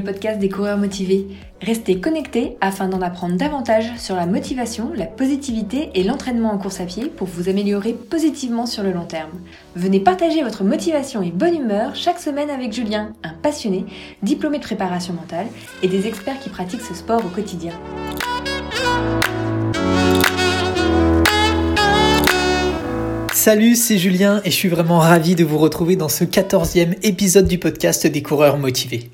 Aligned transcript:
podcast 0.00 0.38
des 0.38 0.48
coureurs 0.48 0.78
motivés. 0.78 1.26
Restez 1.60 2.00
connectés 2.00 2.56
afin 2.60 2.88
d'en 2.88 3.00
apprendre 3.00 3.36
davantage 3.36 3.92
sur 3.96 4.16
la 4.16 4.26
motivation, 4.26 4.92
la 4.94 5.06
positivité 5.06 5.90
et 5.94 6.02
l'entraînement 6.02 6.52
en 6.52 6.58
course 6.58 6.80
à 6.80 6.84
pied 6.84 7.06
pour 7.06 7.26
vous 7.26 7.48
améliorer 7.48 7.92
positivement 7.92 8.66
sur 8.66 8.82
le 8.82 8.92
long 8.92 9.04
terme. 9.04 9.30
Venez 9.74 10.00
partager 10.00 10.42
votre 10.42 10.64
motivation 10.64 11.22
et 11.22 11.30
bonne 11.30 11.56
humeur 11.56 11.94
chaque 11.94 12.18
semaine 12.18 12.50
avec 12.50 12.72
Julien, 12.72 13.12
un 13.22 13.32
passionné, 13.32 13.84
diplômé 14.22 14.58
de 14.58 14.64
préparation 14.64 15.14
mentale 15.14 15.46
et 15.82 15.88
des 15.88 16.06
experts 16.06 16.40
qui 16.40 16.50
pratiquent 16.50 16.82
ce 16.82 16.94
sport 16.94 17.24
au 17.24 17.28
quotidien. 17.28 17.72
Salut, 23.46 23.76
c'est 23.76 23.96
Julien 23.96 24.40
et 24.44 24.50
je 24.50 24.56
suis 24.56 24.68
vraiment 24.68 24.98
ravi 24.98 25.36
de 25.36 25.44
vous 25.44 25.58
retrouver 25.58 25.94
dans 25.94 26.08
ce 26.08 26.24
14e 26.24 26.96
épisode 27.04 27.46
du 27.46 27.58
podcast 27.58 28.04
des 28.04 28.20
coureurs 28.20 28.58
motivés. 28.58 29.08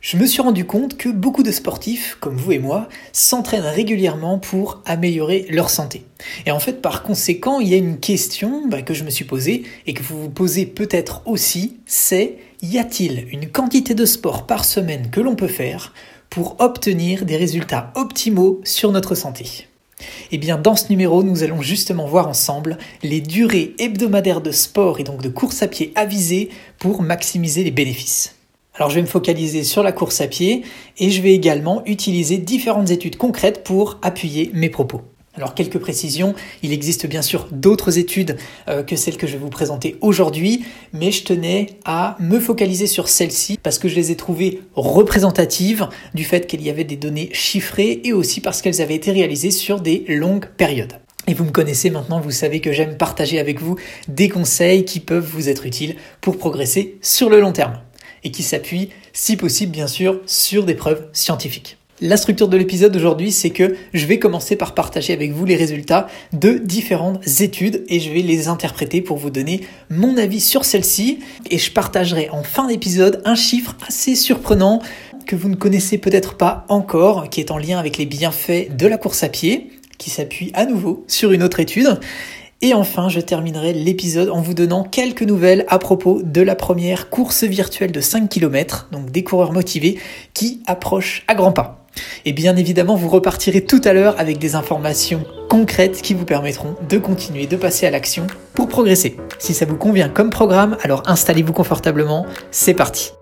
Je 0.00 0.16
me 0.16 0.24
suis 0.24 0.40
rendu 0.40 0.64
compte 0.64 0.96
que 0.96 1.10
beaucoup 1.10 1.42
de 1.42 1.52
sportifs, 1.52 2.16
comme 2.20 2.38
vous 2.38 2.52
et 2.52 2.58
moi, 2.58 2.88
s'entraînent 3.12 3.60
régulièrement 3.66 4.38
pour 4.38 4.80
améliorer 4.86 5.44
leur 5.50 5.68
santé. 5.68 6.04
Et 6.46 6.50
en 6.50 6.58
fait, 6.58 6.80
par 6.80 7.02
conséquent, 7.02 7.60
il 7.60 7.68
y 7.68 7.74
a 7.74 7.76
une 7.76 7.98
question 7.98 8.66
bah, 8.66 8.80
que 8.80 8.94
je 8.94 9.04
me 9.04 9.10
suis 9.10 9.26
posée 9.26 9.64
et 9.86 9.92
que 9.92 10.02
vous 10.02 10.22
vous 10.22 10.30
posez 10.30 10.64
peut-être 10.64 11.20
aussi, 11.26 11.76
c'est 11.84 12.38
y 12.62 12.78
a-t-il 12.78 13.26
une 13.30 13.50
quantité 13.50 13.92
de 13.92 14.06
sport 14.06 14.46
par 14.46 14.64
semaine 14.64 15.10
que 15.10 15.20
l'on 15.20 15.36
peut 15.36 15.48
faire 15.48 15.92
pour 16.30 16.56
obtenir 16.60 17.26
des 17.26 17.36
résultats 17.36 17.92
optimaux 17.94 18.62
sur 18.64 18.92
notre 18.92 19.14
santé? 19.14 19.66
Et 20.00 20.04
eh 20.32 20.38
bien, 20.38 20.56
dans 20.56 20.76
ce 20.76 20.88
numéro, 20.88 21.22
nous 21.22 21.42
allons 21.42 21.60
justement 21.60 22.06
voir 22.06 22.26
ensemble 22.26 22.78
les 23.02 23.20
durées 23.20 23.74
hebdomadaires 23.78 24.40
de 24.40 24.50
sport 24.50 24.98
et 24.98 25.04
donc 25.04 25.20
de 25.20 25.28
course 25.28 25.62
à 25.62 25.68
pied 25.68 25.92
avisées 25.94 26.48
pour 26.78 27.02
maximiser 27.02 27.64
les 27.64 27.70
bénéfices. 27.70 28.39
Alors, 28.80 28.88
je 28.88 28.94
vais 28.94 29.02
me 29.02 29.06
focaliser 29.06 29.62
sur 29.62 29.82
la 29.82 29.92
course 29.92 30.22
à 30.22 30.26
pied 30.26 30.62
et 30.96 31.10
je 31.10 31.20
vais 31.20 31.34
également 31.34 31.82
utiliser 31.84 32.38
différentes 32.38 32.90
études 32.90 33.16
concrètes 33.16 33.62
pour 33.62 33.98
appuyer 34.00 34.50
mes 34.54 34.70
propos. 34.70 35.02
Alors 35.34 35.54
quelques 35.54 35.78
précisions, 35.78 36.34
il 36.62 36.72
existe 36.72 37.06
bien 37.06 37.20
sûr 37.20 37.46
d'autres 37.52 37.98
études 37.98 38.38
euh, 38.68 38.82
que 38.82 38.96
celles 38.96 39.18
que 39.18 39.26
je 39.26 39.32
vais 39.32 39.38
vous 39.38 39.50
présenter 39.50 39.96
aujourd'hui, 40.00 40.64
mais 40.94 41.12
je 41.12 41.24
tenais 41.24 41.66
à 41.84 42.16
me 42.20 42.40
focaliser 42.40 42.86
sur 42.86 43.10
celles-ci 43.10 43.58
parce 43.62 43.78
que 43.78 43.86
je 43.86 43.96
les 43.96 44.12
ai 44.12 44.16
trouvées 44.16 44.62
représentatives 44.74 45.86
du 46.14 46.24
fait 46.24 46.46
qu'il 46.46 46.62
y 46.62 46.70
avait 46.70 46.84
des 46.84 46.96
données 46.96 47.28
chiffrées 47.34 48.00
et 48.04 48.14
aussi 48.14 48.40
parce 48.40 48.62
qu'elles 48.62 48.80
avaient 48.80 48.94
été 48.94 49.12
réalisées 49.12 49.50
sur 49.50 49.82
des 49.82 50.06
longues 50.08 50.46
périodes. 50.56 50.94
Et 51.26 51.34
vous 51.34 51.44
me 51.44 51.50
connaissez 51.50 51.90
maintenant, 51.90 52.18
vous 52.18 52.30
savez 52.30 52.60
que 52.60 52.72
j'aime 52.72 52.96
partager 52.96 53.38
avec 53.38 53.60
vous 53.60 53.76
des 54.08 54.30
conseils 54.30 54.86
qui 54.86 55.00
peuvent 55.00 55.30
vous 55.30 55.50
être 55.50 55.66
utiles 55.66 55.96
pour 56.22 56.38
progresser 56.38 56.96
sur 57.02 57.28
le 57.28 57.40
long 57.40 57.52
terme 57.52 57.78
et 58.24 58.30
qui 58.30 58.42
s'appuient, 58.42 58.90
si 59.12 59.36
possible 59.36 59.72
bien 59.72 59.86
sûr, 59.86 60.20
sur 60.26 60.64
des 60.64 60.74
preuves 60.74 61.06
scientifiques. 61.12 61.76
La 62.02 62.16
structure 62.16 62.48
de 62.48 62.56
l'épisode 62.56 62.92
d'aujourd'hui, 62.92 63.30
c'est 63.30 63.50
que 63.50 63.76
je 63.92 64.06
vais 64.06 64.18
commencer 64.18 64.56
par 64.56 64.72
partager 64.72 65.12
avec 65.12 65.32
vous 65.32 65.44
les 65.44 65.54
résultats 65.54 66.06
de 66.32 66.52
différentes 66.52 67.20
études 67.40 67.84
et 67.88 68.00
je 68.00 68.10
vais 68.10 68.22
les 68.22 68.48
interpréter 68.48 69.02
pour 69.02 69.18
vous 69.18 69.28
donner 69.28 69.60
mon 69.90 70.16
avis 70.16 70.40
sur 70.40 70.64
celles-ci. 70.64 71.18
Et 71.50 71.58
je 71.58 71.70
partagerai 71.70 72.30
en 72.30 72.42
fin 72.42 72.68
d'épisode 72.68 73.20
un 73.26 73.34
chiffre 73.34 73.76
assez 73.86 74.14
surprenant 74.14 74.80
que 75.26 75.36
vous 75.36 75.50
ne 75.50 75.56
connaissez 75.56 75.98
peut-être 75.98 76.38
pas 76.38 76.64
encore, 76.70 77.28
qui 77.28 77.40
est 77.40 77.50
en 77.50 77.58
lien 77.58 77.78
avec 77.78 77.98
les 77.98 78.06
bienfaits 78.06 78.74
de 78.74 78.86
la 78.86 78.96
course 78.96 79.22
à 79.22 79.28
pied, 79.28 79.70
qui 79.98 80.08
s'appuie 80.08 80.52
à 80.54 80.64
nouveau 80.64 81.04
sur 81.06 81.32
une 81.32 81.42
autre 81.42 81.60
étude. 81.60 82.00
Et 82.62 82.74
enfin, 82.74 83.08
je 83.08 83.20
terminerai 83.20 83.72
l'épisode 83.72 84.28
en 84.28 84.42
vous 84.42 84.52
donnant 84.52 84.84
quelques 84.84 85.22
nouvelles 85.22 85.64
à 85.68 85.78
propos 85.78 86.20
de 86.22 86.42
la 86.42 86.54
première 86.54 87.08
course 87.08 87.44
virtuelle 87.44 87.90
de 87.90 88.02
5 88.02 88.28
km, 88.28 88.88
donc 88.92 89.10
des 89.10 89.24
coureurs 89.24 89.52
motivés 89.52 89.98
qui 90.34 90.62
approchent 90.66 91.24
à 91.26 91.34
grands 91.34 91.52
pas. 91.52 91.86
Et 92.26 92.34
bien 92.34 92.56
évidemment, 92.56 92.96
vous 92.96 93.08
repartirez 93.08 93.64
tout 93.64 93.80
à 93.84 93.94
l'heure 93.94 94.14
avec 94.18 94.36
des 94.36 94.56
informations 94.56 95.24
concrètes 95.48 96.02
qui 96.02 96.12
vous 96.12 96.26
permettront 96.26 96.76
de 96.86 96.98
continuer 96.98 97.46
de 97.46 97.56
passer 97.56 97.86
à 97.86 97.90
l'action 97.90 98.26
pour 98.52 98.68
progresser. 98.68 99.16
Si 99.38 99.54
ça 99.54 99.64
vous 99.64 99.76
convient 99.76 100.10
comme 100.10 100.28
programme, 100.28 100.76
alors 100.82 101.02
installez-vous 101.06 101.54
confortablement, 101.54 102.26
c'est 102.50 102.74
parti. 102.74 103.12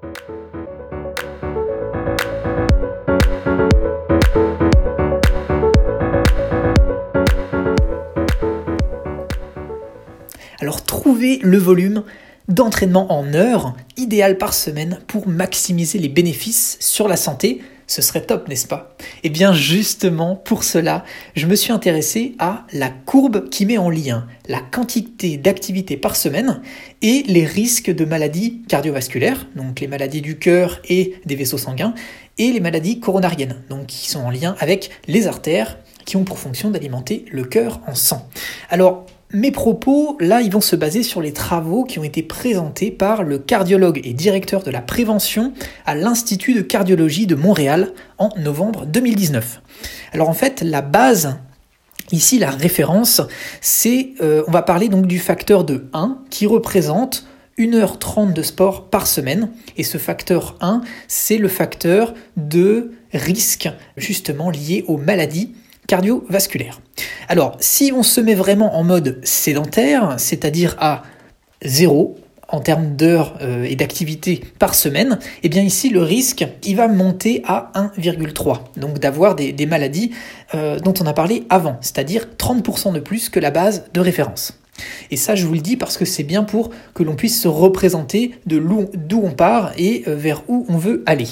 Alors 11.09 11.17
trouvez 11.17 11.39
le 11.43 11.57
volume 11.57 12.03
d'entraînement 12.49 13.11
en 13.11 13.33
heures 13.33 13.75
idéal 13.97 14.37
par 14.37 14.53
semaine 14.53 14.99
pour 15.07 15.27
maximiser 15.27 15.99
les 15.99 16.11
bénéfices 16.11 16.77
sur 16.81 17.09
la 17.09 17.17
santé 17.17 17.63
ce 17.87 18.03
serait 18.03 18.21
top, 18.21 18.47
n'est-ce 18.49 18.67
pas? 18.67 18.95
Eh 19.23 19.31
bien 19.31 19.55
justement, 19.55 20.37
pour 20.37 20.63
cela, 20.63 21.05
je 21.35 21.47
me 21.47 21.55
suis 21.55 21.73
intéressé 21.73 22.35
à 22.39 22.67
la 22.75 22.91
courbe 22.91 23.49
qui 23.49 23.65
met 23.65 23.79
en 23.79 23.89
lien 23.89 24.27
la 24.47 24.61
quantité 24.61 25.39
d'activité 25.39 25.97
par 25.97 26.15
semaine 26.15 26.61
et 27.01 27.25
les 27.27 27.47
risques 27.47 27.91
de 27.91 28.05
maladies 28.05 28.61
cardiovasculaires, 28.69 29.47
donc 29.57 29.81
les 29.81 29.89
maladies 29.89 30.21
du 30.21 30.39
cœur 30.39 30.81
et 30.87 31.15
des 31.25 31.37
vaisseaux 31.37 31.57
sanguins, 31.57 31.95
et 32.37 32.53
les 32.53 32.61
maladies 32.61 33.01
coronariennes, 33.01 33.63
donc 33.71 33.87
qui 33.87 34.11
sont 34.11 34.21
en 34.21 34.31
lien 34.31 34.55
avec 34.61 34.91
les 35.07 35.27
artères 35.27 35.79
qui 36.05 36.19
ont 36.19 36.25
pour 36.25 36.39
fonction 36.39 36.71
d'alimenter 36.71 37.25
le 37.33 37.45
cœur 37.45 37.81
en 37.87 37.95
sang. 37.95 38.29
Alors, 38.69 39.07
mes 39.33 39.50
propos, 39.50 40.16
là, 40.21 40.41
ils 40.41 40.50
vont 40.50 40.61
se 40.61 40.75
baser 40.75 41.03
sur 41.03 41.21
les 41.21 41.33
travaux 41.33 41.84
qui 41.84 41.99
ont 41.99 42.05
été 42.05 42.22
présentés 42.22 42.91
par 42.91 43.22
le 43.22 43.39
cardiologue 43.39 44.00
et 44.05 44.15
directeur 44.15 44.62
de 44.62 44.71
la 44.71 44.81
prévention 44.81 45.53
à 45.84 45.94
l'Institut 45.94 46.55
de 46.55 46.62
cardiologie 46.62 47.27
de 47.27 47.34
Montréal 47.34 47.93
en 48.17 48.31
novembre 48.38 48.87
2019. 48.87 49.61
Alors 50.12 50.28
en 50.28 50.34
fait, 50.34 50.62
la 50.62 50.83
base 50.83 51.37
Ici, 52.11 52.38
la 52.38 52.50
référence, 52.50 53.21
c'est, 53.61 54.15
euh, 54.22 54.43
on 54.49 54.50
va 54.50 54.62
parler 54.62 54.88
donc 54.88 55.06
du 55.06 55.19
facteur 55.19 55.62
de 55.65 55.91
1 55.93 56.22
qui 56.31 56.47
représente 56.47 57.27
1h30 57.59 58.33
de 58.33 58.43
sport 58.43 58.88
par 58.88 59.06
semaine. 59.06 59.50
Et 59.77 59.83
ce 59.83 59.99
facteur 59.99 60.56
1, 60.62 60.81
c'est 61.06 61.37
le 61.37 61.49
facteur 61.49 62.15
de 62.38 62.93
risque 63.12 63.69
justement 63.99 64.49
lié 64.49 64.87
aux 64.88 64.97
maladies 64.97 65.55
cardiovasculaire. 65.88 66.81
Alors, 67.28 67.56
si 67.59 67.93
on 67.93 68.04
se 68.04 68.21
met 68.21 68.37
vraiment 68.37 68.76
en 68.76 68.84
mode 68.84 69.19
sédentaire, 69.25 70.15
c'est-à-dire 70.19 70.76
à 70.78 71.03
zéro 71.62 72.16
en 72.50 72.60
termes 72.60 72.94
d'heures 72.94 73.37
euh, 73.43 73.65
et 73.65 73.75
d'activité 73.75 74.43
par 74.59 74.75
semaine, 74.75 75.19
eh 75.43 75.49
bien 75.49 75.62
ici 75.62 75.91
le 75.91 76.03
risque 76.03 76.47
il 76.65 76.76
va 76.76 76.88
monter 76.88 77.43
à 77.44 77.72
1,3, 77.75 78.60
donc 78.76 79.00
d'avoir 79.00 79.34
des, 79.34 79.66
maladies 79.66 80.12
euh, 80.54 80.78
dont 80.78 80.94
on 81.00 81.06
a 81.06 81.12
parlé 81.12 81.44
avant, 81.50 81.76
c'est-à-dire 81.81 82.26
30% 82.38 82.94
de 82.94 83.00
plus 83.00 83.28
que 83.28 83.41
la 83.41 83.50
base 83.50 83.84
de 83.93 84.00
référence. 84.00 84.59
Et 85.10 85.16
ça, 85.16 85.34
je 85.34 85.44
vous 85.44 85.55
le 85.55 85.60
dis 85.60 85.76
parce 85.76 85.99
que 85.99 86.05
c'est 86.05 86.22
bien 86.22 86.44
pour 86.44 86.70
que 86.94 87.03
l'on 87.03 87.16
puisse 87.16 87.41
se 87.41 87.49
représenter 87.49 88.32
de 88.47 88.62
d'où 88.94 89.20
on 89.22 89.32
part 89.32 89.72
et 89.76 90.05
euh, 90.06 90.15
vers 90.15 90.43
où 90.49 90.65
on 90.69 90.78
veut 90.78 91.03
aller. 91.06 91.28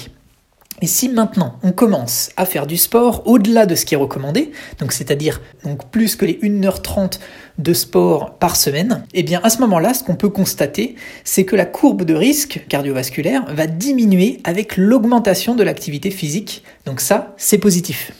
Et 0.81 0.87
si 0.87 1.09
maintenant 1.09 1.57
on 1.63 1.71
commence 1.71 2.29
à 2.37 2.45
faire 2.45 2.67
du 2.67 2.77
sport 2.77 3.23
au-delà 3.25 3.65
de 3.65 3.73
ce 3.73 3.85
qui 3.85 3.95
est 3.95 3.97
recommandé, 3.97 4.51
donc 4.79 4.91
c'est-à-dire 4.91 5.41
donc 5.63 5.89
plus 5.89 6.15
que 6.15 6.25
les 6.25 6.35
1h30 6.35 7.19
de 7.57 7.73
sport 7.73 8.35
par 8.37 8.55
semaine, 8.55 9.03
eh 9.13 9.23
bien 9.23 9.39
à 9.43 9.49
ce 9.49 9.59
moment-là, 9.61 9.95
ce 9.95 10.03
qu'on 10.03 10.15
peut 10.15 10.29
constater, 10.29 10.95
c'est 11.23 11.45
que 11.45 11.55
la 11.55 11.65
courbe 11.65 12.03
de 12.03 12.13
risque 12.13 12.63
cardiovasculaire 12.69 13.45
va 13.53 13.65
diminuer 13.65 14.39
avec 14.43 14.77
l'augmentation 14.77 15.55
de 15.55 15.63
l'activité 15.63 16.11
physique. 16.11 16.63
Donc 16.85 17.01
ça, 17.01 17.33
c'est 17.37 17.57
positif. 17.57 18.11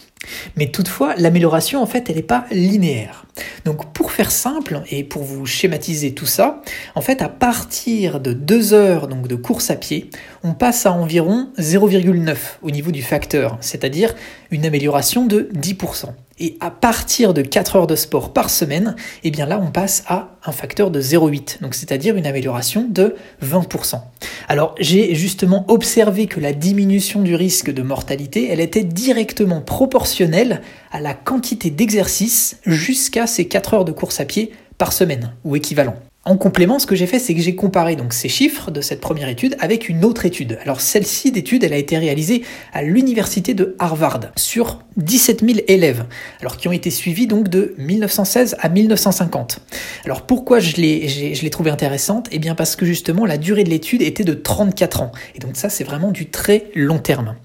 Mais 0.55 0.67
toutefois, 0.67 1.15
l'amélioration, 1.15 1.81
en 1.81 1.85
fait, 1.85 2.09
elle 2.09 2.17
n'est 2.17 2.21
pas 2.21 2.45
linéaire. 2.51 3.25
Donc, 3.65 3.91
pour 3.93 4.11
faire 4.11 4.31
simple 4.31 4.81
et 4.89 5.03
pour 5.03 5.23
vous 5.23 5.45
schématiser 5.45 6.13
tout 6.13 6.25
ça, 6.25 6.61
en 6.95 7.01
fait, 7.01 7.21
à 7.21 7.29
partir 7.29 8.19
de 8.19 8.33
2 8.33 8.73
heures 8.73 9.07
donc, 9.07 9.27
de 9.27 9.35
course 9.35 9.69
à 9.69 9.75
pied, 9.75 10.09
on 10.43 10.53
passe 10.53 10.85
à 10.85 10.91
environ 10.91 11.49
0,9 11.57 12.35
au 12.61 12.71
niveau 12.71 12.91
du 12.91 13.01
facteur, 13.01 13.57
c'est-à-dire 13.61 14.15
une 14.51 14.65
amélioration 14.65 15.25
de 15.25 15.49
10%. 15.53 16.07
Et 16.39 16.57
à 16.59 16.69
partir 16.69 17.33
de 17.33 17.41
4 17.41 17.75
heures 17.75 17.87
de 17.87 17.95
sport 17.95 18.31
par 18.31 18.49
semaine, 18.49 18.95
eh 19.23 19.31
bien 19.31 19.45
là, 19.45 19.59
on 19.61 19.71
passe 19.71 20.03
à 20.07 20.37
un 20.45 20.51
facteur 20.51 20.91
de 20.91 21.01
0,8, 21.01 21.61
donc 21.61 21.73
c'est-à-dire 21.73 22.15
une 22.15 22.27
amélioration 22.27 22.87
de 22.89 23.15
20%. 23.43 24.01
Alors, 24.47 24.75
j'ai 24.79 25.15
justement 25.15 25.65
observé 25.67 26.27
que 26.27 26.39
la 26.39 26.53
diminution 26.53 27.21
du 27.21 27.35
risque 27.35 27.71
de 27.71 27.81
mortalité, 27.81 28.49
elle 28.51 28.59
était 28.59 28.83
directement 28.83 29.61
proportionnelle 29.61 30.61
à 30.91 31.01
la 31.01 31.13
quantité 31.13 31.69
d'exercice 31.69 32.57
jusqu'à 32.65 33.27
ces 33.27 33.47
4 33.47 33.73
heures 33.73 33.85
de 33.85 33.91
course 33.91 34.19
à 34.19 34.25
pied 34.25 34.53
par 34.77 34.93
semaine, 34.93 35.33
ou 35.43 35.55
équivalent. 35.55 35.95
En 36.27 36.35
complément, 36.35 36.77
ce 36.77 36.85
que 36.85 36.97
j'ai 36.97 37.07
fait, 37.07 37.19
c'est 37.19 37.33
que 37.33 37.39
j'ai 37.39 37.55
comparé 37.55 37.95
donc 37.95 38.11
ces 38.11 38.27
chiffres 38.27 38.69
de 38.69 38.81
cette 38.81 38.99
première 38.99 39.29
étude 39.29 39.55
avec 39.61 39.87
une 39.87 40.03
autre 40.03 40.25
étude. 40.25 40.59
Alors 40.61 40.81
celle-ci 40.81 41.31
d'étude, 41.31 41.63
elle 41.63 41.71
a 41.71 41.77
été 41.77 41.97
réalisée 41.97 42.43
à 42.73 42.83
l'université 42.83 43.53
de 43.53 43.77
Harvard 43.79 44.19
sur 44.35 44.83
17 44.97 45.45
000 45.45 45.59
élèves, 45.69 46.03
alors 46.41 46.57
qui 46.57 46.67
ont 46.67 46.73
été 46.73 46.91
suivis 46.91 47.27
donc 47.27 47.47
de 47.47 47.73
1916 47.77 48.57
à 48.59 48.67
1950. 48.67 49.61
Alors 50.03 50.23
pourquoi 50.23 50.59
je 50.59 50.75
l'ai 50.75 51.07
je 51.07 51.41
l'ai 51.41 51.49
trouvé 51.49 51.71
intéressante? 51.71 52.27
Eh 52.33 52.39
bien 52.39 52.55
parce 52.55 52.75
que 52.75 52.85
justement 52.85 53.25
la 53.25 53.37
durée 53.37 53.63
de 53.63 53.69
l'étude 53.69 54.01
était 54.01 54.25
de 54.25 54.33
34 54.33 55.03
ans. 55.03 55.13
Et 55.33 55.39
donc 55.39 55.55
ça 55.55 55.69
c'est 55.69 55.85
vraiment 55.85 56.11
du 56.11 56.25
très 56.25 56.65
long 56.75 56.99
terme. 56.99 57.35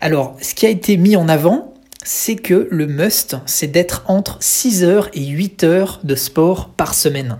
Alors 0.00 0.36
ce 0.40 0.54
qui 0.54 0.64
a 0.64 0.68
été 0.68 0.96
mis 0.96 1.16
en 1.16 1.28
avant, 1.28 1.74
c'est 2.04 2.36
que 2.36 2.68
le 2.70 2.86
must, 2.86 3.36
c'est 3.46 3.66
d'être 3.66 4.04
entre 4.06 4.38
6 4.38 4.84
heures 4.84 5.10
et 5.12 5.26
8 5.26 5.64
heures 5.64 6.00
de 6.04 6.14
sport 6.14 6.68
par 6.68 6.94
semaine. 6.94 7.38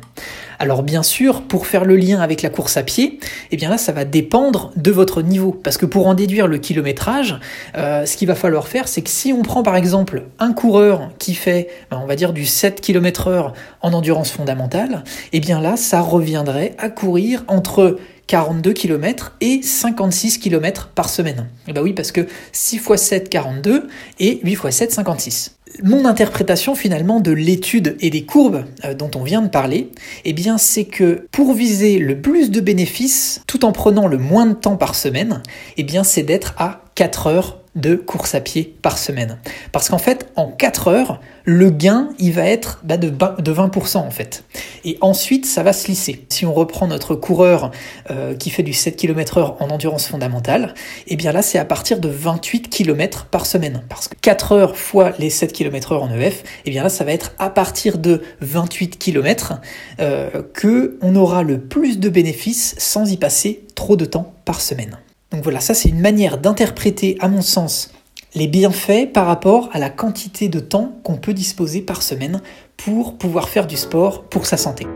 Alors 0.58 0.82
bien 0.82 1.02
sûr, 1.02 1.43
pour 1.43 1.66
faire 1.66 1.84
le 1.84 1.96
lien 1.96 2.20
avec 2.20 2.43
la 2.43 2.50
course 2.50 2.76
à 2.76 2.82
pied, 2.82 3.20
eh 3.50 3.56
bien 3.56 3.70
là, 3.70 3.78
ça 3.78 3.93
va 3.93 4.05
dépendre 4.05 4.72
de 4.76 4.90
votre 4.90 5.22
niveau. 5.22 5.52
Parce 5.52 5.76
que 5.76 5.87
pour 5.87 6.06
en 6.08 6.14
déduire 6.14 6.49
le 6.49 6.58
kilométrage, 6.58 7.38
euh, 7.76 8.06
ce 8.06 8.16
qu'il 8.16 8.26
va 8.26 8.34
falloir 8.34 8.66
faire, 8.66 8.88
c'est 8.88 9.02
que 9.02 9.10
si 9.10 9.32
on 9.32 9.43
prend 9.43 9.62
par 9.62 9.76
exemple 9.76 10.25
un 10.38 10.52
coureur 10.52 11.10
qui 11.19 11.34
fait, 11.34 11.69
ben, 11.90 12.00
on 12.02 12.06
va 12.06 12.16
dire, 12.16 12.32
du 12.32 12.44
7 12.44 12.81
km 12.81 13.28
heure 13.28 13.52
en 13.82 13.93
endurance 13.93 14.31
fondamentale, 14.31 15.05
eh 15.32 15.40
bien 15.40 15.60
là, 15.60 15.76
ça 15.76 16.00
reviendrait 16.00 16.75
à 16.78 16.90
courir 16.90 17.44
entre 17.46 17.99
42 18.26 18.72
km 18.72 19.37
et 19.40 19.62
56 19.62 20.38
km 20.38 20.90
par 20.94 21.08
semaine. 21.08 21.49
Et 21.66 21.70
eh 21.70 21.72
bah 21.72 21.81
ben 21.81 21.84
oui, 21.84 21.93
parce 21.94 22.12
que 22.12 22.26
6 22.52 22.76
x 22.76 23.02
7, 23.02 23.31
42 23.31 23.88
et 24.20 24.40
8 24.43 24.52
x 24.52 24.70
7, 24.70 24.93
56 24.93 25.57
mon 25.82 26.04
interprétation 26.04 26.75
finalement 26.75 27.20
de 27.20 27.32
l'étude 27.32 27.96
et 28.00 28.10
des 28.10 28.25
courbes 28.25 28.64
euh, 28.84 28.94
dont 28.94 29.10
on 29.14 29.22
vient 29.22 29.42
de 29.42 29.48
parler, 29.48 29.90
eh 30.25 30.32
bien 30.32 30.58
c'est 30.58 30.84
que 30.84 31.26
pour 31.32 31.52
viser 31.54 31.98
le 31.98 32.20
plus 32.20 32.50
de 32.50 32.60
bénéfices 32.60 33.42
tout 33.46 33.64
en 33.64 33.72
prenant 33.72 34.06
le 34.06 34.19
moins 34.19 34.46
de 34.46 34.54
temps 34.54 34.76
par 34.76 34.94
semaine, 34.94 35.42
eh 35.76 35.84
bien 35.84 36.04
c'est 36.04 36.22
d'être 36.22 36.54
à 36.58 36.82
4 36.94 37.26
heures 37.28 37.58
de 37.78 37.94
course 37.94 38.34
à 38.34 38.40
pied 38.40 38.76
par 38.82 38.98
semaine. 38.98 39.38
Parce 39.72 39.88
qu'en 39.88 39.98
fait, 39.98 40.28
en 40.36 40.48
4 40.50 40.88
heures, 40.88 41.20
le 41.44 41.70
gain, 41.70 42.10
il 42.19 42.32
va 42.32 42.44
être 42.44 42.80
bah, 42.84 42.96
de, 42.98 43.08
20% 43.08 43.96
en 43.96 44.10
fait. 44.10 44.44
Et 44.84 44.98
ensuite, 45.00 45.46
ça 45.46 45.62
va 45.62 45.72
se 45.72 45.86
lisser. 45.86 46.26
Si 46.28 46.44
on 46.44 46.52
reprend 46.52 46.86
notre 46.86 47.14
coureur 47.14 47.70
euh, 48.10 48.34
qui 48.34 48.50
fait 48.50 48.62
du 48.62 48.75
7 48.75 48.96
km 48.96 49.38
heure 49.38 49.62
en 49.62 49.70
endurance 49.70 50.06
fondamentale, 50.06 50.75
et 51.06 51.14
eh 51.14 51.16
bien 51.16 51.32
là, 51.32 51.40
c'est 51.40 51.58
à 51.58 51.64
partir 51.64 52.00
de 52.00 52.08
28 52.08 52.69
km 52.69 53.26
par 53.26 53.46
semaine. 53.46 53.82
Parce 53.88 54.08
que 54.08 54.14
4 54.20 54.52
heures 54.52 54.76
fois 54.76 55.12
les 55.19 55.30
7 55.30 55.52
km 55.52 55.92
heure 55.92 56.02
en 56.02 56.10
EF, 56.10 56.42
et 56.42 56.44
eh 56.66 56.70
bien 56.70 56.82
là, 56.82 56.90
ça 56.90 57.04
va 57.04 57.12
être 57.12 57.32
à 57.38 57.48
partir 57.48 57.98
de 57.98 58.22
28 58.40 58.98
km 58.98 59.54
euh, 60.00 60.42
que 60.52 60.98
on 61.00 61.16
aura 61.16 61.42
le 61.42 61.58
plus 61.58 61.98
de 61.98 62.08
bénéfices 62.08 62.75
sans 62.78 63.10
y 63.10 63.16
passer 63.16 63.64
trop 63.75 63.96
de 63.96 64.04
temps 64.04 64.34
par 64.44 64.60
semaine. 64.60 64.98
Donc 65.32 65.42
voilà, 65.42 65.60
ça 65.60 65.75
c'est 65.75 65.88
une 65.88 66.00
manière 66.00 66.38
d'interpréter, 66.38 67.16
à 67.20 67.28
mon 67.28 67.42
sens, 67.42 67.92
les 68.34 68.46
bienfaits 68.46 69.12
par 69.12 69.26
rapport 69.26 69.69
à 69.72 69.78
la 69.78 69.90
quantité 69.90 70.48
de 70.48 70.60
temps 70.60 70.98
qu'on 71.02 71.16
peut 71.16 71.34
disposer 71.34 71.82
par 71.82 72.02
semaine 72.02 72.40
pour 72.76 73.19
pouvoir 73.19 73.48
faire 73.48 73.66
du 73.66 73.76
sport 73.76 74.25
pour 74.25 74.46
sa 74.46 74.56
santé. 74.56 74.86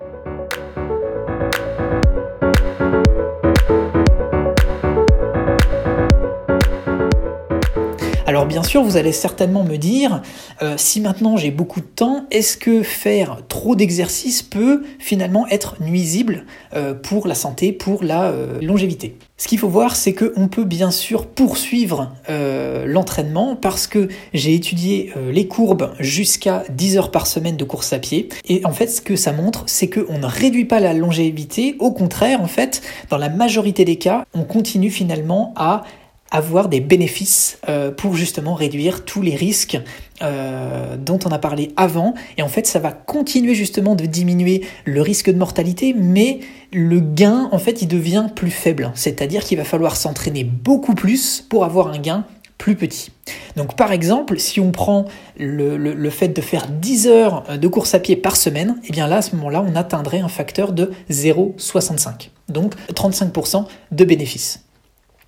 Bien 8.53 8.63
sûr, 8.63 8.83
vous 8.83 8.99
allez 8.99 9.13
certainement 9.13 9.65
me 9.65 9.79
dire, 9.79 10.21
euh, 10.61 10.75
si 10.77 11.01
maintenant 11.01 11.39
j'ai 11.39 11.51
beaucoup 11.51 11.81
de 11.81 11.87
temps, 11.87 12.27
est-ce 12.31 12.59
que 12.59 12.83
faire 12.83 13.39
trop 13.49 13.75
d'exercices 13.77 14.43
peut 14.43 14.83
finalement 14.99 15.47
être 15.49 15.77
nuisible 15.81 16.45
euh, 16.75 16.93
pour 16.93 17.27
la 17.27 17.35
santé, 17.35 17.73
pour 17.73 18.05
la 18.05 18.25
euh, 18.25 18.61
longévité? 18.61 19.17
Ce 19.39 19.49
qu'il 19.49 19.59
faut 19.59 19.71
voir, 19.71 19.97
c'est 19.97 20.13
qu'on 20.13 20.49
peut 20.49 20.65
bien 20.65 20.91
sûr 20.91 21.27
poursuivre 21.27 22.13
l'entraînement 22.29 23.57
parce 23.57 23.89
que 23.89 24.07
j'ai 24.33 24.55
étudié 24.55 25.13
les 25.33 25.49
courbes 25.49 25.95
jusqu'à 25.99 26.63
10 26.71 26.97
heures 26.99 27.11
par 27.11 27.27
semaine 27.27 27.57
de 27.57 27.65
course 27.65 27.93
à 27.93 27.99
pied. 27.99 28.29
Et 28.49 28.65
en 28.65 28.71
fait, 28.71 28.87
ce 28.87 29.01
que 29.01 29.17
ça 29.17 29.33
montre, 29.33 29.65
c'est 29.67 29.91
qu'on 29.91 30.19
ne 30.19 30.27
réduit 30.27 30.67
pas 30.67 30.79
la 30.79 30.93
longévité. 30.93 31.75
Au 31.81 31.91
contraire, 31.91 32.41
en 32.41 32.47
fait, 32.47 32.83
dans 33.11 33.19
la 33.19 33.31
majorité 33.31 33.85
des 33.85 33.97
cas, 33.97 34.27
on 34.33 34.45
continue 34.45 34.91
finalement 34.91 35.53
à 35.57 35.83
avoir 36.33 36.69
des 36.69 36.81
bénéfices 36.81 37.59
euh, 37.69 37.93
pour 37.93 38.17
justement 38.17 38.55
réduire 38.55 39.05
tous 39.05 39.23
les 39.23 39.37
risques 39.37 39.79
euh, 40.23 40.97
dont 40.97 41.19
on 41.25 41.29
a 41.29 41.39
parlé 41.39 41.73
avant. 41.77 42.15
Et 42.39 42.43
en 42.43 42.49
fait, 42.49 42.67
ça 42.67 42.79
va 42.79 42.91
continuer 42.91 43.55
justement 43.55 43.95
de 43.95 44.07
diminuer 44.07 44.63
le 44.85 45.03
risque 45.03 45.31
de 45.31 45.37
mortalité, 45.37 45.95
mais 45.97 46.41
le 46.73 47.01
gain, 47.01 47.49
en 47.53 47.59
fait, 47.59 47.83
il 47.83 47.89
devient 47.89 48.27
plus 48.35 48.51
faible. 48.51 48.91
C'est-à-dire 48.95 49.45
qu'il 49.45 49.59
va 49.59 49.65
falloir 49.65 49.95
s'entraîner 49.95 50.43
beaucoup 50.43 50.95
plus 50.95 51.45
pour 51.49 51.65
avoir 51.65 51.89
un 51.89 51.99
gain 51.99 52.25
plus 52.57 52.77
petit. 52.77 53.11
Donc 53.57 53.77
par 53.77 53.91
exemple, 53.91 54.39
si 54.39 54.61
on 54.61 54.71
prend 54.71 55.07
le, 55.37 56.11
fait 56.11 56.29
de 56.29 56.41
faire 56.41 56.69
10 56.69 57.09
heures 57.09 57.45
de 57.59 57.69
course 57.69 57.95
à 57.95 57.99
pied 57.99 58.15
par 58.15 58.37
semaine, 58.37 58.77
et 58.85 58.87
eh 58.89 58.93
bien 58.93 59.09
là, 59.09 59.17
à 59.17 59.23
ce 59.23 59.35
moment-là, 59.35 59.65
on 59.69 59.75
atteindrait 59.75 60.21
un 60.21 60.29
facteur 60.29 60.73
de 60.73 60.93
0,65. 61.11 62.31
Donc 62.49 62.75
35% 62.95 63.65
de 63.91 64.05
bénéfices. 64.05 64.61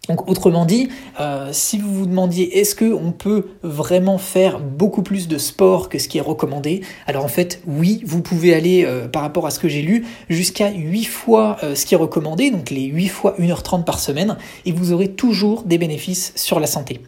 Donc 0.09 0.29
autrement 0.29 0.67
dit, 0.67 0.89
euh, 1.21 1.49
si 1.53 1.79
vous 1.79 1.93
vous 1.95 2.07
demandiez 2.07 2.59
est-ce 2.59 2.75
qu'on 2.77 3.13
peut 3.13 3.47
vraiment 3.63 4.19
faire 4.19 4.61
beaucoup 4.61 5.03
plus 5.03 5.29
de 5.29 5.39
sport 5.39 5.89
que 5.89 5.99
ce 5.99 6.09
qui 6.09 6.19
est 6.19 6.23
recommandé, 6.23 6.83
alors 7.07 7.25
en 7.25 7.29
fait 7.29 7.63
oui, 7.67 8.03
vous 8.05 8.21
pouvez 8.21 8.55
aller 8.55 8.85
euh, 8.85 9.09
par 9.09 9.23
rapport 9.23 9.47
à 9.47 9.51
ce 9.51 9.59
que 9.59 9.69
j'ai 9.69 9.83
lu 9.83 10.07
jusqu'à 10.29 10.71
8 10.71 11.05
fois 11.05 11.57
euh, 11.63 11.75
ce 11.75 11.87
qui 11.87 11.95
est 11.95 11.99
recommandé, 11.99 12.51
donc 12.51 12.71
les 12.71 12.85
8 12.85 13.09
fois 13.09 13.35
1h30 13.39 13.85
par 13.85 13.99
semaine, 13.99 14.37
et 14.67 14.73
vous 14.73 14.93
aurez 14.93 15.09
toujours 15.09 15.63
des 15.63 15.79
bénéfices 15.79 16.33
sur 16.37 16.61
la 16.61 16.67
santé. 16.67 17.01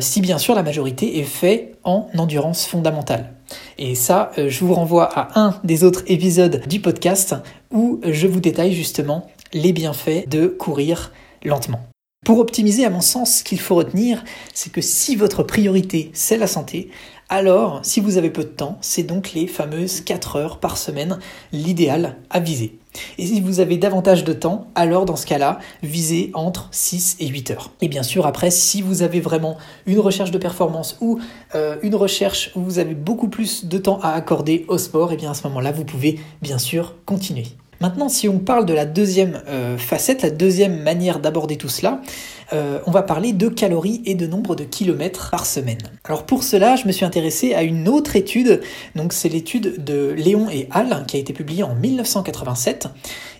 si 0.00 0.20
bien 0.20 0.38
sûr 0.38 0.54
la 0.54 0.62
majorité 0.62 1.20
est 1.20 1.24
fait 1.24 1.72
en 1.84 2.08
endurance 2.18 2.66
fondamentale. 2.66 3.32
Et 3.78 3.94
ça, 3.94 4.32
je 4.36 4.64
vous 4.64 4.74
renvoie 4.74 5.08
à 5.14 5.40
un 5.40 5.54
des 5.64 5.84
autres 5.84 6.02
épisodes 6.06 6.62
du 6.68 6.80
podcast 6.80 7.34
où 7.72 8.00
je 8.04 8.26
vous 8.26 8.40
détaille 8.40 8.72
justement 8.72 9.26
les 9.52 9.72
bienfaits 9.72 10.28
de 10.28 10.46
courir 10.46 11.12
lentement. 11.44 11.80
Pour 12.22 12.38
optimiser, 12.38 12.84
à 12.84 12.90
mon 12.90 13.00
sens, 13.00 13.38
ce 13.38 13.44
qu'il 13.44 13.58
faut 13.58 13.76
retenir, 13.76 14.22
c'est 14.52 14.70
que 14.70 14.82
si 14.82 15.16
votre 15.16 15.42
priorité, 15.42 16.10
c'est 16.12 16.36
la 16.36 16.46
santé, 16.46 16.90
alors, 17.30 17.80
si 17.82 18.00
vous 18.00 18.18
avez 18.18 18.28
peu 18.28 18.42
de 18.42 18.48
temps, 18.48 18.76
c'est 18.82 19.04
donc 19.04 19.32
les 19.32 19.46
fameuses 19.46 20.02
4 20.02 20.36
heures 20.36 20.58
par 20.58 20.76
semaine 20.76 21.18
l'idéal 21.52 22.18
à 22.28 22.38
viser. 22.38 22.78
Et 23.18 23.26
si 23.26 23.40
vous 23.40 23.60
avez 23.60 23.78
davantage 23.78 24.22
de 24.22 24.32
temps, 24.32 24.66
alors 24.74 25.06
dans 25.06 25.16
ce 25.16 25.26
cas-là, 25.26 25.60
visez 25.82 26.30
entre 26.34 26.68
6 26.72 27.16
et 27.20 27.28
8 27.28 27.52
heures. 27.52 27.70
Et 27.80 27.88
bien 27.88 28.02
sûr, 28.02 28.26
après, 28.26 28.50
si 28.50 28.82
vous 28.82 29.02
avez 29.02 29.20
vraiment 29.20 29.56
une 29.86 30.00
recherche 30.00 30.30
de 30.30 30.38
performance 30.38 30.98
ou 31.00 31.20
euh, 31.54 31.78
une 31.82 31.94
recherche 31.94 32.50
où 32.54 32.60
vous 32.60 32.78
avez 32.78 32.94
beaucoup 32.94 33.28
plus 33.28 33.64
de 33.64 33.78
temps 33.78 33.98
à 34.02 34.10
accorder 34.10 34.66
au 34.68 34.76
sport, 34.76 35.12
et 35.12 35.16
bien 35.16 35.30
à 35.30 35.34
ce 35.34 35.46
moment-là, 35.48 35.72
vous 35.72 35.84
pouvez 35.84 36.20
bien 36.42 36.58
sûr 36.58 36.96
continuer. 37.06 37.46
Maintenant, 37.80 38.10
si 38.10 38.28
on 38.28 38.38
parle 38.38 38.66
de 38.66 38.74
la 38.74 38.84
deuxième 38.84 39.42
euh, 39.48 39.78
facette, 39.78 40.20
la 40.20 40.30
deuxième 40.30 40.82
manière 40.82 41.18
d'aborder 41.18 41.56
tout 41.56 41.70
cela, 41.70 42.02
euh, 42.52 42.78
on 42.86 42.90
va 42.90 43.02
parler 43.02 43.32
de 43.32 43.48
calories 43.48 44.02
et 44.04 44.14
de 44.14 44.26
nombre 44.26 44.54
de 44.54 44.64
kilomètres 44.64 45.30
par 45.30 45.46
semaine. 45.46 45.78
Alors 46.04 46.26
pour 46.26 46.42
cela, 46.42 46.76
je 46.76 46.86
me 46.86 46.92
suis 46.92 47.06
intéressé 47.06 47.54
à 47.54 47.62
une 47.62 47.88
autre 47.88 48.16
étude, 48.16 48.60
donc 48.96 49.14
c'est 49.14 49.30
l'étude 49.30 49.82
de 49.82 50.10
Léon 50.10 50.50
et 50.50 50.68
Hall, 50.74 51.06
qui 51.06 51.16
a 51.16 51.20
été 51.20 51.32
publiée 51.32 51.62
en 51.62 51.74
1987 51.74 52.88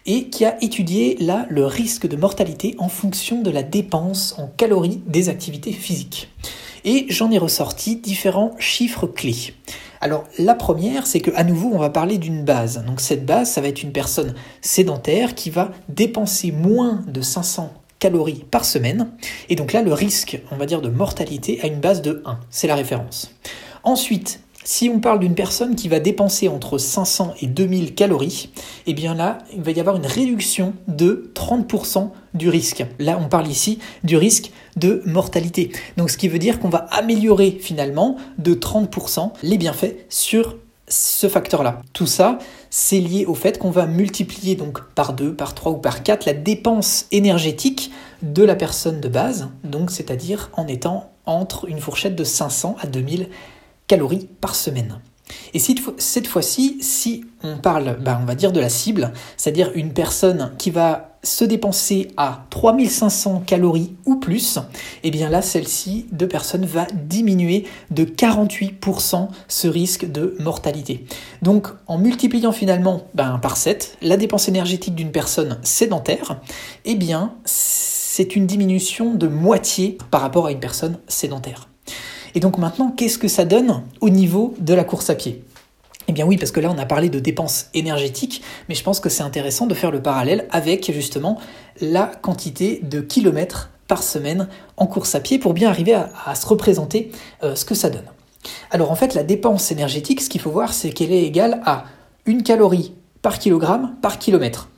et 0.06 0.28
qui 0.28 0.47
a 0.47 0.56
étudié 0.64 1.18
là 1.20 1.44
le 1.50 1.66
risque 1.66 2.09
de 2.09 2.16
mortalité 2.16 2.75
en 2.78 2.88
fonction 2.88 3.42
de 3.42 3.50
la 3.50 3.62
dépense 3.62 4.35
en 4.38 4.47
calories 4.47 5.02
des 5.06 5.28
activités 5.28 5.73
physiques. 5.73 6.30
Et 6.85 7.04
j'en 7.11 7.30
ai 7.30 7.37
ressorti 7.37 7.97
différents 7.97 8.52
chiffres 8.59 9.06
clés. 9.06 9.52
Alors 10.00 10.25
la 10.38 10.54
première, 10.54 11.07
c'est 11.07 11.21
que 11.21 11.30
à 11.35 11.45
nouveau, 11.45 11.71
on 11.73 11.78
va 11.78 11.90
parler 11.90 12.19
d'une 12.19 12.45
base. 12.45 12.83
Donc 12.87 13.00
cette 13.00 13.26
base, 13.26 13.50
ça 13.50 13.61
va 13.61 13.69
être 13.69 13.83
une 13.83 13.92
personne 13.92 14.35
sédentaire 14.62 15.35
qui 15.35 15.50
va 15.50 15.73
dépenser 15.88 16.52
moins 16.52 17.02
de 17.07 17.21
500 17.21 17.73
calories 17.99 18.45
par 18.50 18.64
semaine. 18.64 19.11
Et 19.50 19.57
donc 19.57 19.73
là, 19.73 19.83
le 19.83 19.92
risque, 19.92 20.40
on 20.50 20.57
va 20.57 20.66
dire, 20.66 20.80
de 20.80 20.88
mortalité 20.88 21.61
a 21.62 21.66
une 21.66 21.80
base 21.80 22.00
de 22.00 22.23
1. 22.25 22.40
C'est 22.49 22.66
la 22.66 22.75
référence. 22.75 23.35
Ensuite, 23.85 24.40
si 24.64 24.90
on 24.95 25.00
parle 25.00 25.21
d'une 25.21 25.35
personne 25.35 25.75
qui 25.75 25.88
va 25.88 26.00
dépenser 26.00 26.49
entre 26.49 26.79
500 26.79 27.35
et 27.40 27.47
2000 27.47 27.95
calories, 27.95 28.50
eh 28.87 28.95
bien 28.95 29.14
là, 29.14 29.38
il 29.55 29.62
va 29.62 29.71
y 29.71 29.81
avoir 29.81 29.97
une 29.97 30.07
réduction 30.07 30.75
de 30.87 31.31
30% 31.35 32.11
du 32.35 32.49
risque. 32.49 32.85
Là, 32.99 33.19
on 33.21 33.29
parle 33.29 33.49
ici 33.49 33.79
du 34.05 34.17
risque 34.17 34.50
de 34.76 35.02
mortalité. 35.07 35.73
Donc 35.97 36.11
ce 36.11 36.19
qui 36.19 36.29
veut 36.29 36.38
dire 36.38 36.61
qu'on 36.61 36.69
va 36.69 36.87
améliorer 36.90 37.59
finalement 37.61 38.17
de 38.38 38.55
30% 38.55 39.33
les 39.43 39.57
bienfaits 39.57 39.97
sur 40.09 40.57
ce 40.88 41.29
facteur-là. 41.29 41.83
Tout 41.93 42.07
ça, 42.07 42.38
c'est 42.69 42.99
lié 42.99 43.25
au 43.25 43.35
fait 43.35 43.59
qu'on 43.59 43.71
va 43.71 43.87
multiplier 43.87 44.57
donc 44.57 44.83
par 44.95 45.12
2, 45.12 45.35
par 45.35 45.55
3 45.55 45.73
ou 45.73 45.76
par 45.76 46.02
4 46.02 46.26
la 46.26 46.35
dépense 46.35 47.07
énergétique 47.12 47.93
de 48.23 48.43
la 48.43 48.57
personne 48.57 49.00
de 49.00 49.09
base, 49.09 49.49
donc 49.64 49.90
c'est-à-dire 49.90 50.50
en 50.55 50.67
étant 50.67 51.11
entre 51.26 51.69
une 51.69 51.79
fourchette 51.79 52.17
de 52.17 52.25
500 52.25 52.76
à 52.81 52.87
2000 52.87 53.21
calories 53.21 53.60
par 54.40 54.54
semaine. 54.54 55.00
Et 55.54 55.59
cette 55.59 56.26
fois-ci, 56.26 56.78
si 56.80 57.25
on 57.42 57.56
parle, 57.56 57.99
bah, 58.00 58.20
va 58.26 58.35
dire 58.35 58.52
de 58.52 58.61
la 58.61 58.68
cible, 58.68 59.12
c'est-à-dire 59.37 59.70
une 59.75 59.92
personne 59.92 60.52
qui 60.59 60.70
va 60.70 61.16
se 61.23 61.44
dépenser 61.44 62.09
à 62.16 62.47
3500 62.49 63.42
calories 63.47 63.92
ou 64.06 64.16
plus, 64.16 64.56
et 64.56 65.09
eh 65.09 65.11
bien 65.11 65.28
là, 65.28 65.42
celle-ci 65.42 66.06
de 66.12 66.25
personne 66.25 66.64
va 66.64 66.87
diminuer 66.94 67.66
de 67.90 68.04
48% 68.04 69.28
ce 69.47 69.68
risque 69.68 70.11
de 70.11 70.35
mortalité. 70.40 71.04
Donc, 71.42 71.68
en 71.87 71.99
multipliant 71.99 72.52
finalement 72.52 73.02
ben, 73.14 73.38
par 73.38 73.59
7 73.59 73.99
la 74.00 74.16
dépense 74.16 74.49
énergétique 74.49 74.94
d'une 74.94 75.12
personne 75.12 75.59
sédentaire, 75.62 76.40
eh 76.87 76.94
bien, 76.94 77.35
c'est 77.44 78.35
une 78.35 78.47
diminution 78.47 79.14
de 79.14 79.28
moitié 79.28 79.99
par 80.11 80.23
rapport 80.23 80.47
à 80.47 80.52
une 80.52 80.61
personne 80.61 80.99
sédentaire. 81.06 81.69
Et 82.34 82.40
donc 82.40 82.58
maintenant, 82.58 82.90
qu'est-ce 82.90 83.18
que 83.18 83.28
ça 83.28 83.44
donne 83.44 83.82
au 84.00 84.08
niveau 84.08 84.54
de 84.58 84.75
la 84.75 84.84
course 84.84 85.10
à 85.10 85.14
pied? 85.14 85.42
Eh 86.08 86.12
bien 86.12 86.26
oui, 86.26 86.37
parce 86.37 86.50
que 86.50 86.60
là 86.60 86.70
on 86.70 86.78
a 86.78 86.87
parlé 86.87 87.08
de 87.08 87.20
dépenses 87.20 87.66
énergétiques, 87.75 88.42
mais 88.68 88.75
je 88.75 88.82
pense 88.82 89.00
que 89.00 89.08
c'est 89.08 89.22
intéressant 89.22 89.66
de 89.66 89.75
faire 89.75 89.90
le 89.90 90.02
parallèle 90.02 90.49
avec 90.50 90.90
justement 90.92 91.38
la 91.80 92.06
quantité 92.06 92.80
de 92.82 93.00
kilomètres 93.00 93.70
par 93.87 94.02
semaine 94.02 94.49
en 94.76 94.87
course 94.87 95.14
à 95.14 95.20
pied 95.20 95.38
pour 95.38 95.54
bien 95.54 95.68
arriver 95.68 95.94
à, 95.94 96.34
se 96.34 96.46
représenter 96.46 97.12
euh, 97.42 97.54
ce 97.54 97.64
que 97.64 97.75
ça 97.75 97.90
donne. 97.90 98.06
Alors 98.70 98.90
en 98.90 98.94
fait, 98.94 99.14
la 99.14 99.22
dépense 99.22 99.70
énergétique, 99.70 100.20
ce 100.20 100.28
qu'il 100.28 100.40
faut 100.40 100.50
voir, 100.50 100.72
c'est 100.72 100.90
qu'elle 100.90 101.12
est 101.12 101.25
égale 101.25 101.60
à 101.64 101.84
une 102.26 102.42
calorie 102.42 102.94
par 103.22 103.38
kilogramme 103.38 103.94
par 104.00 104.18
kilomètre. 104.18 104.68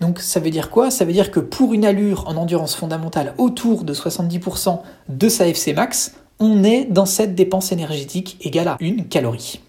Donc 0.00 0.20
ça 0.20 0.40
veut 0.40 0.50
dire 0.50 0.70
quoi? 0.70 0.90
Ça 0.90 1.04
veut 1.04 1.12
dire 1.12 1.30
que 1.30 1.40
pour 1.40 1.72
une 1.72 1.84
allure 1.84 2.28
en 2.28 2.36
endurance 2.36 2.74
fondamentale 2.74 3.34
autour 3.38 3.84
de 3.84 3.94
70% 3.94 4.80
de 5.08 5.28
sa 5.28 5.46
FC 5.48 5.72
max, 5.72 6.14
on 6.38 6.64
est 6.64 6.84
dans 6.84 7.06
cette 7.06 7.34
dépense 7.34 7.72
énergétique 7.72 8.38
égale 8.40 8.68
à 8.68 8.76
une 8.80 9.06
calorie. 9.06 9.60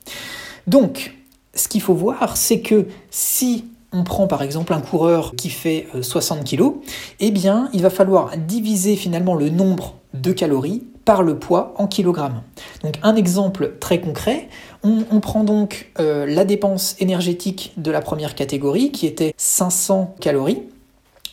Donc, 0.67 1.15
ce 1.55 1.67
qu'il 1.67 1.81
faut 1.81 1.93
voir, 1.93 2.37
c'est 2.37 2.61
que 2.61 2.87
si 3.11 3.65
on 3.91 4.03
prend 4.03 4.27
par 4.27 4.41
exemple 4.41 4.73
un 4.73 4.81
coureur 4.81 5.35
qui 5.35 5.49
fait 5.49 5.87
60 6.01 6.39
euh, 6.39 6.43
kg, 6.43 6.73
eh 7.19 7.31
bien, 7.31 7.69
il 7.73 7.81
va 7.81 7.89
falloir 7.89 8.35
diviser 8.37 8.95
finalement 8.95 9.35
le 9.35 9.49
nombre 9.49 9.95
de 10.13 10.31
calories 10.31 10.83
par 11.05 11.21
le 11.21 11.37
poids 11.37 11.73
en 11.77 11.87
kilogrammes. 11.87 12.41
Donc 12.81 12.95
un 13.03 13.15
exemple 13.15 13.73
très 13.79 13.99
concret, 13.99 14.47
on, 14.83 15.19
prend 15.21 15.45
donc 15.45 15.91
euh, 15.99 16.25
la 16.25 16.43
dépense 16.43 16.95
énergétique 16.99 17.73
de 17.77 17.89
la 17.89 18.01
première 18.01 18.35
catégorie 18.35 18.91
qui 18.91 19.05
était 19.05 19.33
500 19.37 20.15
calories. 20.19 20.63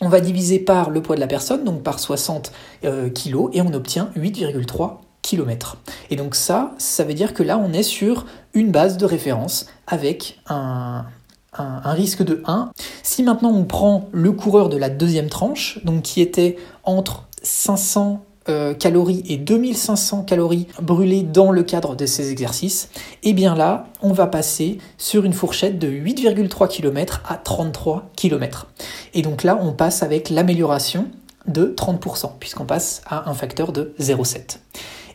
On 0.00 0.08
va 0.08 0.20
diviser 0.20 0.60
par 0.60 0.90
le 0.90 1.02
poids 1.02 1.16
de 1.16 1.20
la 1.20 1.26
personne, 1.26 1.64
donc 1.64 1.82
par 1.82 1.98
60 1.98 2.52
euh, 2.84 3.10
kg, 3.10 3.48
et 3.52 3.60
on 3.60 3.72
obtient 3.72 4.10
8,3 4.16 4.98
et 6.10 6.16
donc 6.16 6.34
ça, 6.34 6.72
ça 6.78 7.04
veut 7.04 7.14
dire 7.14 7.34
que 7.34 7.42
là, 7.42 7.58
on 7.58 7.72
est 7.72 7.82
sur 7.82 8.26
une 8.54 8.70
base 8.70 8.96
de 8.96 9.04
référence 9.04 9.66
avec 9.86 10.40
un, 10.48 11.04
risque 11.84 12.22
de 12.22 12.42
1. 12.46 12.70
Si 13.02 13.22
maintenant 13.22 13.52
on 13.52 13.64
prend 13.64 14.08
le 14.12 14.32
coureur 14.32 14.68
de 14.68 14.76
la 14.76 14.88
deuxième 14.88 15.28
tranche, 15.28 15.78
donc 15.84 16.02
qui 16.02 16.20
était 16.20 16.56
entre 16.84 17.28
500 17.42 18.24
euh, 18.48 18.72
calories 18.72 19.22
et 19.28 19.36
2500 19.36 20.22
calories 20.22 20.66
brûlées 20.80 21.22
dans 21.22 21.52
le 21.52 21.62
cadre 21.62 21.96
de 21.96 22.06
ces 22.06 22.30
exercices, 22.30 22.88
et 23.22 23.30
eh 23.30 23.32
bien 23.32 23.54
là, 23.54 23.86
on 24.00 24.12
va 24.12 24.26
passer 24.26 24.78
sur 24.96 25.24
une 25.24 25.32
fourchette 25.32 25.78
de 25.78 25.88
8,3 25.88 26.68
km 26.68 27.22
à 27.28 27.36
33 27.36 28.10
km. 28.16 28.68
Et 29.14 29.22
donc 29.22 29.44
là, 29.44 29.58
on 29.60 29.72
passe 29.72 30.02
avec 30.02 30.30
l'amélioration 30.30 31.08
de 31.46 31.74
30%, 31.76 32.32
puisqu'on 32.38 32.64
passe 32.64 33.02
à 33.06 33.28
un 33.28 33.34
facteur 33.34 33.72
de 33.72 33.94
0,7. 34.00 34.58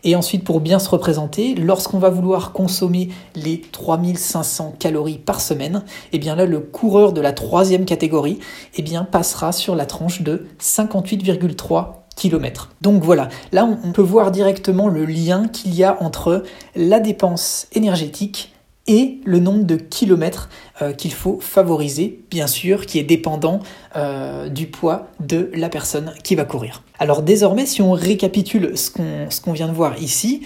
Et 0.05 0.15
ensuite, 0.15 0.43
pour 0.43 0.61
bien 0.61 0.77
se 0.77 0.87
représenter, 0.87 1.55
lorsqu'on 1.55 1.97
va 1.97 2.11
vouloir 2.11 2.53
consommer 2.53 3.09
les 3.35 3.59
3500 3.59 4.75
calories 4.77 5.17
par 5.17 5.41
semaine, 5.41 5.83
eh 6.13 6.19
bien 6.19 6.35
là, 6.35 6.45
le 6.45 6.59
coureur 6.59 7.11
de 7.11 7.21
la 7.21 7.33
troisième 7.33 7.85
catégorie 7.85 8.39
eh 8.75 8.83
bien, 8.83 9.03
passera 9.03 9.51
sur 9.51 9.75
la 9.75 9.87
tranche 9.87 10.21
de 10.21 10.45
58,3 10.61 11.87
km. 12.15 12.71
Donc 12.81 13.03
voilà, 13.03 13.29
là 13.51 13.65
on 13.65 13.91
peut 13.91 14.01
voir 14.01 14.31
directement 14.31 14.87
le 14.87 15.05
lien 15.05 15.47
qu'il 15.47 15.75
y 15.75 15.83
a 15.83 16.01
entre 16.01 16.43
la 16.75 17.01
dépense 17.01 17.67
énergétique 17.73 18.54
et 18.87 19.19
le 19.25 19.39
nombre 19.39 19.63
de 19.63 19.75
kilomètres 19.75 20.49
euh, 20.81 20.93
qu'il 20.93 21.13
faut 21.13 21.39
favoriser, 21.39 22.23
bien 22.29 22.47
sûr, 22.47 22.85
qui 22.85 22.99
est 22.99 23.03
dépendant 23.03 23.59
euh, 23.95 24.49
du 24.49 24.67
poids 24.67 25.07
de 25.19 25.49
la 25.53 25.69
personne 25.69 26.13
qui 26.23 26.35
va 26.35 26.45
courir. 26.45 26.83
Alors 26.99 27.21
désormais, 27.21 27.65
si 27.65 27.81
on 27.81 27.91
récapitule 27.91 28.77
ce 28.77 29.41
qu'on 29.41 29.53
vient 29.53 29.67
de 29.67 29.73
voir 29.73 30.01
ici, 30.01 30.41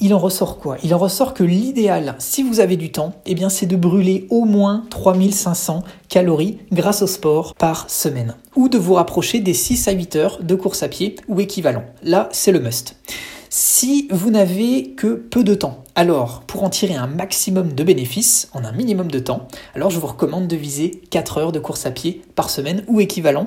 il 0.00 0.12
en 0.12 0.18
ressort 0.18 0.58
quoi? 0.58 0.76
Il 0.82 0.92
en 0.92 0.98
ressort 0.98 1.34
que 1.34 1.44
l'idéal, 1.44 2.16
si 2.18 2.42
vous 2.42 2.58
avez 2.58 2.76
du 2.76 2.90
temps, 2.90 3.12
eh 3.26 3.34
bien 3.34 3.48
c'est 3.48 3.66
de 3.66 3.76
brûler 3.76 4.26
au 4.28 4.44
moins 4.44 4.84
3500 4.90 5.84
calories 6.08 6.58
grâce 6.72 7.02
au 7.02 7.06
sport 7.06 7.54
par 7.54 7.88
semaine. 7.88 8.34
Ou 8.56 8.68
de 8.68 8.76
vous 8.76 8.94
rapprocher 8.94 9.38
des 9.38 9.54
6 9.54 9.86
à 9.86 9.92
8 9.92 10.16
heures 10.16 10.42
de 10.42 10.54
course 10.56 10.82
à 10.82 10.88
pied 10.88 11.14
ou 11.28 11.40
équivalent. 11.40 11.84
Là, 12.02 12.28
c'est 12.32 12.50
le 12.50 12.58
must. 12.58 12.96
Si 13.56 14.08
vous 14.10 14.32
n'avez 14.32 14.94
que 14.96 15.14
peu 15.14 15.44
de 15.44 15.54
temps, 15.54 15.84
alors 15.94 16.40
pour 16.40 16.64
en 16.64 16.70
tirer 16.70 16.96
un 16.96 17.06
maximum 17.06 17.72
de 17.72 17.84
bénéfices 17.84 18.48
en 18.52 18.64
un 18.64 18.72
minimum 18.72 19.08
de 19.08 19.20
temps, 19.20 19.46
alors 19.76 19.90
je 19.90 20.00
vous 20.00 20.08
recommande 20.08 20.48
de 20.48 20.56
viser 20.56 21.02
4 21.10 21.38
heures 21.38 21.52
de 21.52 21.60
course 21.60 21.86
à 21.86 21.92
pied 21.92 22.22
par 22.34 22.50
semaine 22.50 22.82
ou 22.88 22.98
équivalent, 22.98 23.46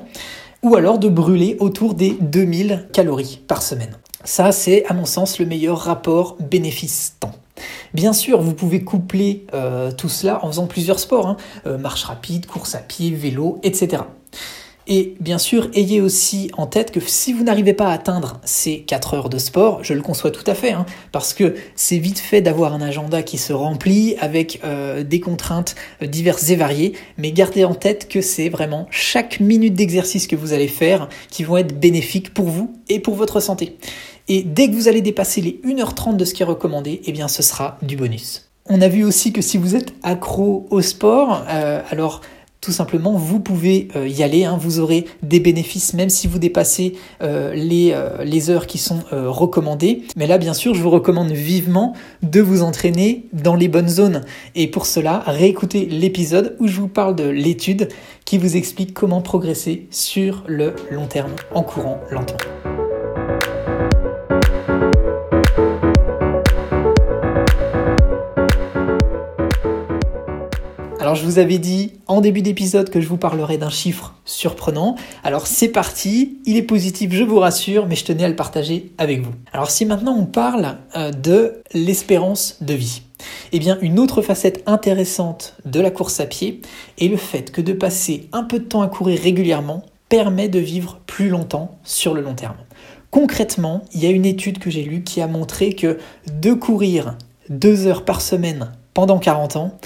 ou 0.64 0.78
alors 0.78 0.98
de 0.98 1.10
brûler 1.10 1.58
autour 1.60 1.94
des 1.94 2.12
2000 2.22 2.88
calories 2.94 3.42
par 3.50 3.62
semaine. 3.62 3.98
Ça, 4.24 4.54
c'est 4.54 4.86
à 4.86 4.94
mon 4.94 5.04
sens 5.04 5.40
le 5.40 5.46
meilleur 5.46 5.78
rapport 5.78 6.38
bénéfice-temps. 6.40 7.34
Bien 7.94 8.14
sûr, 8.14 8.40
vous 8.40 8.54
pouvez 8.54 8.86
coupler 8.86 9.46
euh, 9.54 9.92
tout 9.92 10.08
cela 10.08 10.40
en 10.42 10.48
faisant 10.48 10.68
plusieurs 10.68 11.02
sports, 11.02 11.28
hein. 11.28 11.36
euh, 11.66 11.78
marche 11.78 12.06
rapide, 12.06 12.46
course 12.46 12.76
à 12.76 12.80
pied, 12.80 13.12
vélo, 13.12 13.60
etc. 13.62 14.04
Et 14.90 15.16
bien 15.20 15.38
sûr, 15.38 15.70
ayez 15.74 16.00
aussi 16.00 16.50
en 16.58 16.66
tête 16.66 16.92
que 16.92 17.02
si 17.02 17.34
vous 17.34 17.44
n'arrivez 17.44 17.74
pas 17.74 17.90
à 17.90 17.92
atteindre 17.92 18.40
ces 18.46 18.80
4 18.80 19.14
heures 19.16 19.30
de 19.30 19.38
sport, 19.38 19.84
je 19.84 19.94
le 19.94 20.02
conçois 20.02 20.32
tout 20.32 20.50
à 20.50 20.56
fait, 20.56 20.72
hein, 20.72 20.86
parce 21.12 21.34
que 21.34 21.56
c'est 21.76 21.98
vite 21.98 22.20
fait 22.20 22.42
d'avoir 22.42 22.74
un 22.74 22.80
agenda 22.80 23.22
qui 23.22 23.38
se 23.38 23.52
remplit 23.52 24.16
avec 24.22 24.62
euh, 24.64 25.04
des 25.04 25.20
contraintes 25.20 25.76
euh, 26.02 26.08
diverses 26.08 26.50
et 26.52 26.56
variées, 26.56 26.94
mais 27.18 27.34
gardez 27.34 27.66
en 27.66 27.74
tête 27.76 28.08
que 28.08 28.22
c'est 28.22 28.48
vraiment 28.48 28.88
chaque 28.90 29.42
minute 29.42 29.74
d'exercice 29.74 30.26
que 30.26 30.38
vous 30.38 30.54
allez 30.54 30.70
faire 30.70 31.10
qui 31.30 31.44
vont 31.44 31.58
être 31.58 31.78
bénéfiques 31.78 32.34
pour 32.34 32.48
vous 32.48 32.74
et 32.88 33.02
pour 33.02 33.16
votre 33.16 33.42
santé. 33.42 33.76
Et 34.30 34.44
dès 34.44 34.70
que 34.70 34.76
vous 34.76 34.88
allez 34.88 35.02
dépasser 35.02 35.42
les 35.42 35.60
1h30 35.66 36.16
de 36.16 36.24
ce 36.24 36.34
qui 36.34 36.44
est 36.44 36.46
recommandé, 36.46 37.02
eh 37.06 37.12
bien 37.12 37.28
ce 37.28 37.44
sera 37.44 37.78
du 37.82 37.98
bonus. 37.98 38.50
On 38.70 38.82
a 38.82 38.88
vu 38.88 39.04
aussi 39.04 39.32
que 39.32 39.42
si 39.42 39.58
vous 39.58 39.76
êtes 39.76 39.94
accro 40.04 40.66
au 40.70 40.82
sport, 40.82 41.46
euh, 41.50 41.82
alors 41.90 42.22
tout 42.68 42.74
simplement, 42.74 43.14
vous 43.14 43.40
pouvez 43.40 43.88
euh, 43.96 44.10
y 44.10 44.24
aller, 44.24 44.44
hein. 44.44 44.58
vous 44.60 44.82
aurez 44.82 45.06
des 45.24 45.40
bénéfices 45.40 45.94
même 45.94 46.10
si 46.10 46.28
vous 46.28 46.38
dépassez 46.38 46.96
euh, 47.24 47.54
les, 47.54 47.94
euh, 47.94 48.26
les, 48.26 48.50
heures 48.50 48.68
qui 48.68 48.78
sont 48.78 49.00
recommandées. 49.10 50.04
Mais 50.18 50.28
là, 50.28 50.38
bien 50.38 50.54
sûr, 50.54 50.74
je 50.74 50.82
vous 50.82 50.90
recommande 50.90 51.32
vivement 51.32 51.94
de 52.24 52.42
vous 52.42 52.64
entraîner 52.64 53.24
dans 53.32 53.56
les 53.56 53.70
bonnes 53.70 53.88
zones. 53.88 54.26
Et 54.54 54.68
pour 54.68 54.86
cela, 54.86 55.24
réécoutez 55.26 55.86
l'épisode 55.86 56.58
où 56.60 56.68
je 56.68 56.76
vous 56.82 56.90
parle 56.90 57.16
de 57.16 57.24
l'étude 57.24 57.88
qui 58.26 58.38
vous 58.38 58.58
explique 58.58 58.94
comment 58.94 59.22
progresser 59.22 59.88
sur 59.90 60.44
le 60.46 60.74
long 60.92 61.08
terme 61.08 61.32
en 61.56 61.64
courant 61.64 62.02
lentement. 62.12 62.87
Alors 71.08 71.16
je 71.16 71.24
vous 71.24 71.40
avais 71.40 71.58
dit 71.58 71.94
en 72.08 72.20
début 72.20 72.42
d'épisode 72.42 72.90
que 72.90 73.00
je 73.00 73.08
vous 73.08 73.16
parlerai 73.16 73.58
d'un 73.58 73.70
chiffre 73.70 74.16
surprenant. 74.26 74.98
Alors 75.24 75.48
c'est 75.48 75.70
parti, 75.70 76.38
il 76.46 76.58
est 76.58 76.64
positif, 76.64 77.14
je 77.14 77.24
vous 77.24 77.40
rassure, 77.40 77.88
mais 77.88 77.96
je 77.96 78.04
tenais 78.04 78.26
à 78.26 78.28
le 78.28 78.36
partager 78.36 78.92
avec 78.98 79.22
vous. 79.22 79.32
Alors 79.54 79.72
si 79.72 79.86
maintenant 79.86 80.18
on 80.20 80.26
parle 80.26 80.80
euh, 80.98 81.12
de 81.12 81.62
l'espérance 81.74 82.58
de 82.60 82.74
vie, 82.74 83.04
eh 83.54 83.60
bien 83.60 83.78
une 83.80 84.00
autre 84.00 84.22
facette 84.22 84.64
intéressante 84.66 85.56
de 85.64 85.80
la 85.80 85.92
course 85.92 86.20
à 86.20 86.26
pied 86.26 86.62
est 87.00 87.08
le 87.08 87.16
fait 87.16 87.54
que 87.54 87.62
de 87.62 87.72
passer 87.72 88.28
un 88.34 88.44
peu 88.44 88.60
de 88.60 88.66
temps 88.66 88.82
à 88.82 88.90
courir 88.90 89.18
régulièrement 89.22 89.86
permet 90.10 90.50
de 90.50 90.60
vivre 90.60 91.00
plus 91.08 91.30
longtemps 91.30 91.78
sur 91.86 92.16
le 92.16 92.20
long 92.20 92.36
terme. 92.36 92.58
Concrètement, 93.12 93.84
il 93.94 94.04
y 94.04 94.08
a 94.08 94.12
une 94.12 94.26
étude 94.26 94.60
que 94.60 94.70
j'ai 94.70 94.84
lue 94.84 95.04
qui 95.04 95.22
a 95.22 95.28
montré 95.28 95.72
que 95.72 96.00
de 96.30 96.52
courir 96.52 97.16
deux 97.50 97.88
heures 97.88 98.04
par 98.04 98.20
semaine 98.20 98.74
pendant 98.94 99.20
40 99.20 99.58
ans 99.58 99.78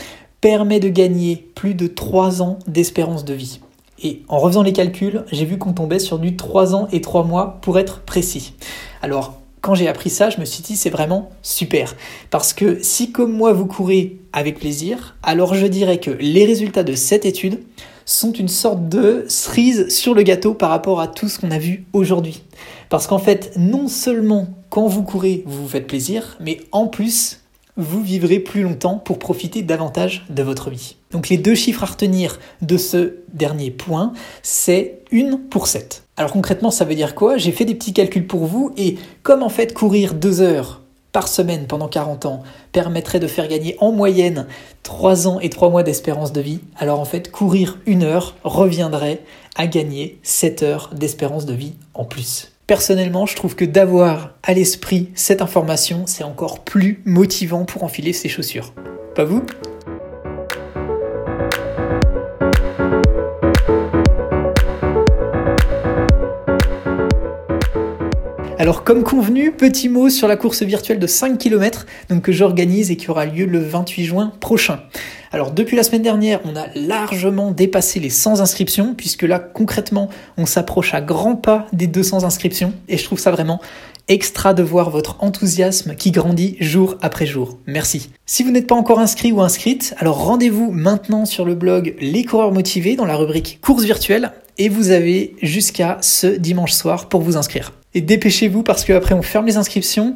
permet 0.42 0.80
de 0.80 0.90
gagner 0.90 1.48
plus 1.56 1.76
de 1.76 1.88
3 1.88 2.42
ans 2.42 2.58
d'espérance 2.68 3.24
de 3.24 3.34
vie. 3.34 3.60
Et 4.04 4.24
en 4.28 4.40
refaisant 4.40 4.64
les 4.64 4.74
calculs, 4.74 5.24
j'ai 5.32 5.46
vu 5.46 5.60
qu'on 5.60 5.74
tombait 5.74 6.00
sur 6.00 6.18
du 6.18 6.36
3 6.36 6.76
ans 6.76 6.88
et 6.92 7.02
3 7.02 7.24
mois 7.24 7.60
pour 7.62 7.78
être 7.78 8.02
précis. 8.02 8.54
Alors, 9.04 9.36
quand 9.62 9.76
j'ai 9.76 9.88
appris 9.88 10.10
ça, 10.10 10.32
je 10.32 10.40
me 10.40 10.46
suis 10.46 10.64
dit 10.64 10.76
c'est 10.76 10.90
vraiment 10.90 11.30
super. 11.44 11.96
Parce 12.32 12.54
que 12.54 12.80
si 12.82 13.12
comme 13.12 13.32
moi 13.32 13.54
vous 13.54 13.68
courez 13.68 14.18
avec 14.34 14.60
plaisir, 14.60 15.16
alors 15.22 15.54
je 15.54 15.68
dirais 15.68 16.00
que 16.00 16.10
les 16.10 16.46
résultats 16.46 16.84
de 16.84 16.96
cette 16.96 17.26
étude 17.26 17.62
sont 18.06 18.32
une 18.32 18.48
sorte 18.48 18.90
de 18.90 19.26
cerise 19.28 19.90
sur 19.90 20.16
le 20.16 20.24
gâteau 20.24 20.56
par 20.56 20.72
rapport 20.72 21.00
à 21.00 21.08
tout 21.08 21.30
ce 21.30 21.40
qu'on 21.40 21.52
a 21.52 21.60
vu 21.60 21.86
aujourd'hui. 21.94 22.42
Parce 22.90 23.06
qu'en 23.06 23.20
fait, 23.20 23.54
non 23.56 23.88
seulement 23.88 24.48
quand 24.72 24.88
vous 24.88 25.04
courez, 25.04 25.44
vous 25.46 25.62
vous 25.64 25.70
faites 25.70 25.86
plaisir, 25.86 26.38
mais 26.40 26.60
en 26.72 26.88
plus, 26.88 27.41
vous 27.78 28.02
vivrez 28.02 28.40
plus 28.40 28.64
longtemps 28.64 28.98
pour 28.98 29.20
profiter 29.20 29.62
davantage 29.62 30.26
de 30.30 30.44
votre 30.44 30.70
vie. 30.70 30.96
Donc 31.12 31.30
les 31.30 31.38
deux 31.38 31.56
chiffres 31.56 31.84
à 31.84 31.88
retenir 31.88 32.40
de 32.62 32.78
ce 32.78 33.16
dernier 33.34 33.72
point, 33.72 34.14
c'est 34.44 35.00
1 35.14 35.40
pour 35.50 35.68
7. 35.68 36.04
Alors 36.18 36.32
concrètement, 36.32 36.72
ça 36.72 36.86
veut 36.86 36.96
dire 36.96 37.16
quoi? 37.16 37.38
J'ai 37.38 37.52
fait 37.52 37.66
des 37.66 37.76
petits 37.76 37.94
calculs 37.94 38.28
pour 38.28 38.46
vous 38.46 38.72
et 38.78 38.98
comme 39.24 39.44
en 39.44 39.50
fait 39.50 39.74
courir 39.74 40.14
2 40.14 40.42
heures 40.42 40.82
par 41.12 41.28
semaine 41.28 41.68
pendant 41.68 41.88
40 41.88 42.26
ans 42.26 42.44
permettrait 42.72 43.20
de 43.20 43.28
faire 43.28 43.48
gagner 43.48 43.76
en 43.80 43.92
moyenne 43.92 44.48
3 44.84 45.28
ans 45.28 45.40
et 45.40 45.50
3 45.50 45.70
mois 45.70 45.84
d'espérance 45.84 46.32
de 46.32 46.42
vie, 46.42 46.60
alors 46.78 47.00
en 47.00 47.06
fait 47.06 47.32
courir 47.32 47.80
une 47.86 48.04
heure 48.04 48.36
reviendrait 48.44 49.22
à 49.56 49.68
gagner 49.68 50.20
7 50.24 50.64
heures 50.64 50.90
d'espérance 50.94 51.46
de 51.46 51.54
vie 51.54 51.74
en 51.94 52.06
plus. 52.06 52.54
Personnellement, 52.72 53.26
je 53.26 53.36
trouve 53.36 53.58
que 53.58 53.66
d'avoir 53.66 54.36
à 54.44 54.54
l'esprit 54.54 55.10
cette 55.14 55.42
information, 55.42 56.04
c'est 56.08 56.24
encore 56.24 56.64
plus 56.64 57.02
motivant 57.04 57.66
pour 57.66 57.84
enfiler 57.84 58.14
ses 58.14 58.30
chaussures. 58.30 58.74
Pas 59.14 59.26
vous? 59.26 59.44
Alors 68.62 68.84
comme 68.84 69.02
convenu, 69.02 69.52
petit 69.52 69.90
mot 69.90 70.12
sur 70.12 70.28
la 70.28 70.38
course 70.38 70.62
virtuelle 70.62 71.00
de 71.00 71.08
5 71.08 71.40
km 71.40 71.88
donc 72.10 72.22
que 72.22 72.32
j'organise 72.32 72.92
et 72.92 72.96
qui 72.96 73.10
aura 73.10 73.26
lieu 73.26 73.48
le 73.48 73.58
28 73.58 74.06
juin 74.06 74.34
prochain. 74.40 74.82
Alors 75.32 75.50
depuis 75.50 75.76
la 75.76 75.82
semaine 75.82 76.04
dernière, 76.04 76.42
on 76.46 76.56
a 76.56 76.68
largement 76.76 77.50
dépassé 77.50 78.00
les 78.00 78.12
100 78.12 78.40
inscriptions 78.40 78.94
puisque 78.94 79.24
là 79.24 79.40
concrètement, 79.40 80.10
on 80.38 80.46
s'approche 80.46 80.94
à 80.94 81.02
grands 81.02 81.36
pas 81.36 81.66
des 81.74 81.88
200 81.88 82.24
inscriptions 82.24 82.72
et 82.88 83.00
je 83.00 83.04
trouve 83.04 83.18
ça 83.18 83.32
vraiment 83.32 83.60
extra 84.08 84.54
de 84.54 84.62
voir 84.62 84.92
votre 84.92 85.16
enthousiasme 85.24 85.96
qui 85.96 86.12
grandit 86.12 86.56
jour 86.60 86.98
après 87.02 87.26
jour. 87.26 87.58
Merci. 87.66 88.12
Si 88.28 88.44
vous 88.44 88.52
n'êtes 88.52 88.68
pas 88.68 88.76
encore 88.76 89.00
inscrit 89.00 89.32
ou 89.32 89.42
inscrite, 89.42 89.96
alors 89.98 90.24
rendez-vous 90.24 90.70
maintenant 90.72 91.26
sur 91.26 91.46
le 91.46 91.56
blog 91.56 91.96
Les 92.00 92.26
coureurs 92.26 92.52
motivés 92.52 92.96
dans 92.96 93.06
la 93.06 93.16
rubrique 93.16 93.58
course 93.60 93.86
virtuelle 93.86 94.34
et 94.60 94.70
vous 94.70 94.92
avez 94.92 95.34
jusqu'à 95.42 95.98
ce 96.02 96.28
dimanche 96.28 96.74
soir 96.74 97.10
pour 97.10 97.22
vous 97.22 97.38
inscrire. 97.38 97.72
Et 97.94 98.02
dépêchez-vous 98.02 98.64
parce 98.64 98.86
qu'après 98.86 99.14
on 99.14 99.22
ferme 99.22 99.46
les 99.46 99.58
inscriptions 99.58 100.16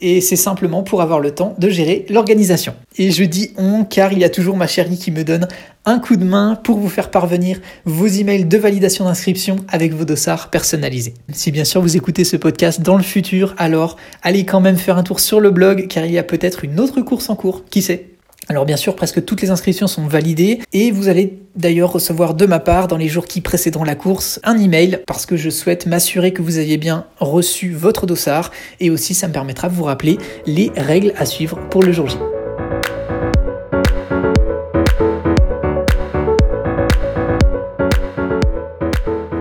et 0.00 0.20
c'est 0.20 0.36
simplement 0.36 0.82
pour 0.82 1.02
avoir 1.02 1.20
le 1.20 1.32
temps 1.32 1.54
de 1.58 1.68
gérer 1.68 2.06
l'organisation. 2.08 2.74
Et 2.98 3.10
je 3.10 3.24
dis 3.24 3.52
on 3.56 3.84
car 3.84 4.12
il 4.12 4.18
y 4.18 4.24
a 4.24 4.28
toujours 4.28 4.56
ma 4.56 4.66
chérie 4.66 4.98
qui 4.98 5.10
me 5.10 5.24
donne 5.24 5.48
un 5.84 5.98
coup 5.98 6.16
de 6.16 6.24
main 6.24 6.58
pour 6.62 6.78
vous 6.78 6.88
faire 6.88 7.10
parvenir 7.10 7.60
vos 7.84 8.06
emails 8.06 8.44
de 8.44 8.58
validation 8.58 9.06
d'inscription 9.06 9.56
avec 9.68 9.94
vos 9.94 10.04
dossards 10.04 10.50
personnalisés. 10.50 11.14
Si 11.32 11.50
bien 11.50 11.64
sûr 11.64 11.80
vous 11.80 11.96
écoutez 11.96 12.24
ce 12.24 12.36
podcast 12.36 12.80
dans 12.80 12.96
le 12.96 13.02
futur, 13.02 13.54
alors 13.58 13.96
allez 14.22 14.44
quand 14.44 14.60
même 14.60 14.76
faire 14.76 14.98
un 14.98 15.02
tour 15.02 15.20
sur 15.20 15.40
le 15.40 15.50
blog 15.50 15.86
car 15.88 16.04
il 16.04 16.12
y 16.12 16.18
a 16.18 16.24
peut-être 16.24 16.64
une 16.64 16.78
autre 16.78 17.00
course 17.00 17.30
en 17.30 17.36
cours, 17.36 17.64
qui 17.70 17.82
sait? 17.82 18.15
Alors 18.48 18.64
bien 18.64 18.76
sûr, 18.76 18.94
presque 18.94 19.24
toutes 19.24 19.42
les 19.42 19.50
inscriptions 19.50 19.88
sont 19.88 20.06
validées 20.06 20.60
et 20.72 20.92
vous 20.92 21.08
allez 21.08 21.40
d'ailleurs 21.56 21.92
recevoir 21.92 22.34
de 22.34 22.46
ma 22.46 22.60
part 22.60 22.86
dans 22.86 22.96
les 22.96 23.08
jours 23.08 23.26
qui 23.26 23.40
précéderont 23.40 23.82
la 23.82 23.96
course 23.96 24.38
un 24.44 24.56
email 24.56 25.00
parce 25.04 25.26
que 25.26 25.36
je 25.36 25.50
souhaite 25.50 25.86
m'assurer 25.86 26.32
que 26.32 26.42
vous 26.42 26.60
ayez 26.60 26.76
bien 26.76 27.06
reçu 27.18 27.72
votre 27.72 28.06
dossard 28.06 28.52
et 28.78 28.88
aussi 28.88 29.14
ça 29.14 29.26
me 29.26 29.32
permettra 29.32 29.68
de 29.68 29.74
vous 29.74 29.82
rappeler 29.82 30.18
les 30.46 30.70
règles 30.76 31.12
à 31.16 31.26
suivre 31.26 31.58
pour 31.70 31.82
le 31.82 31.90
jour 31.90 32.08
J. 32.08 32.18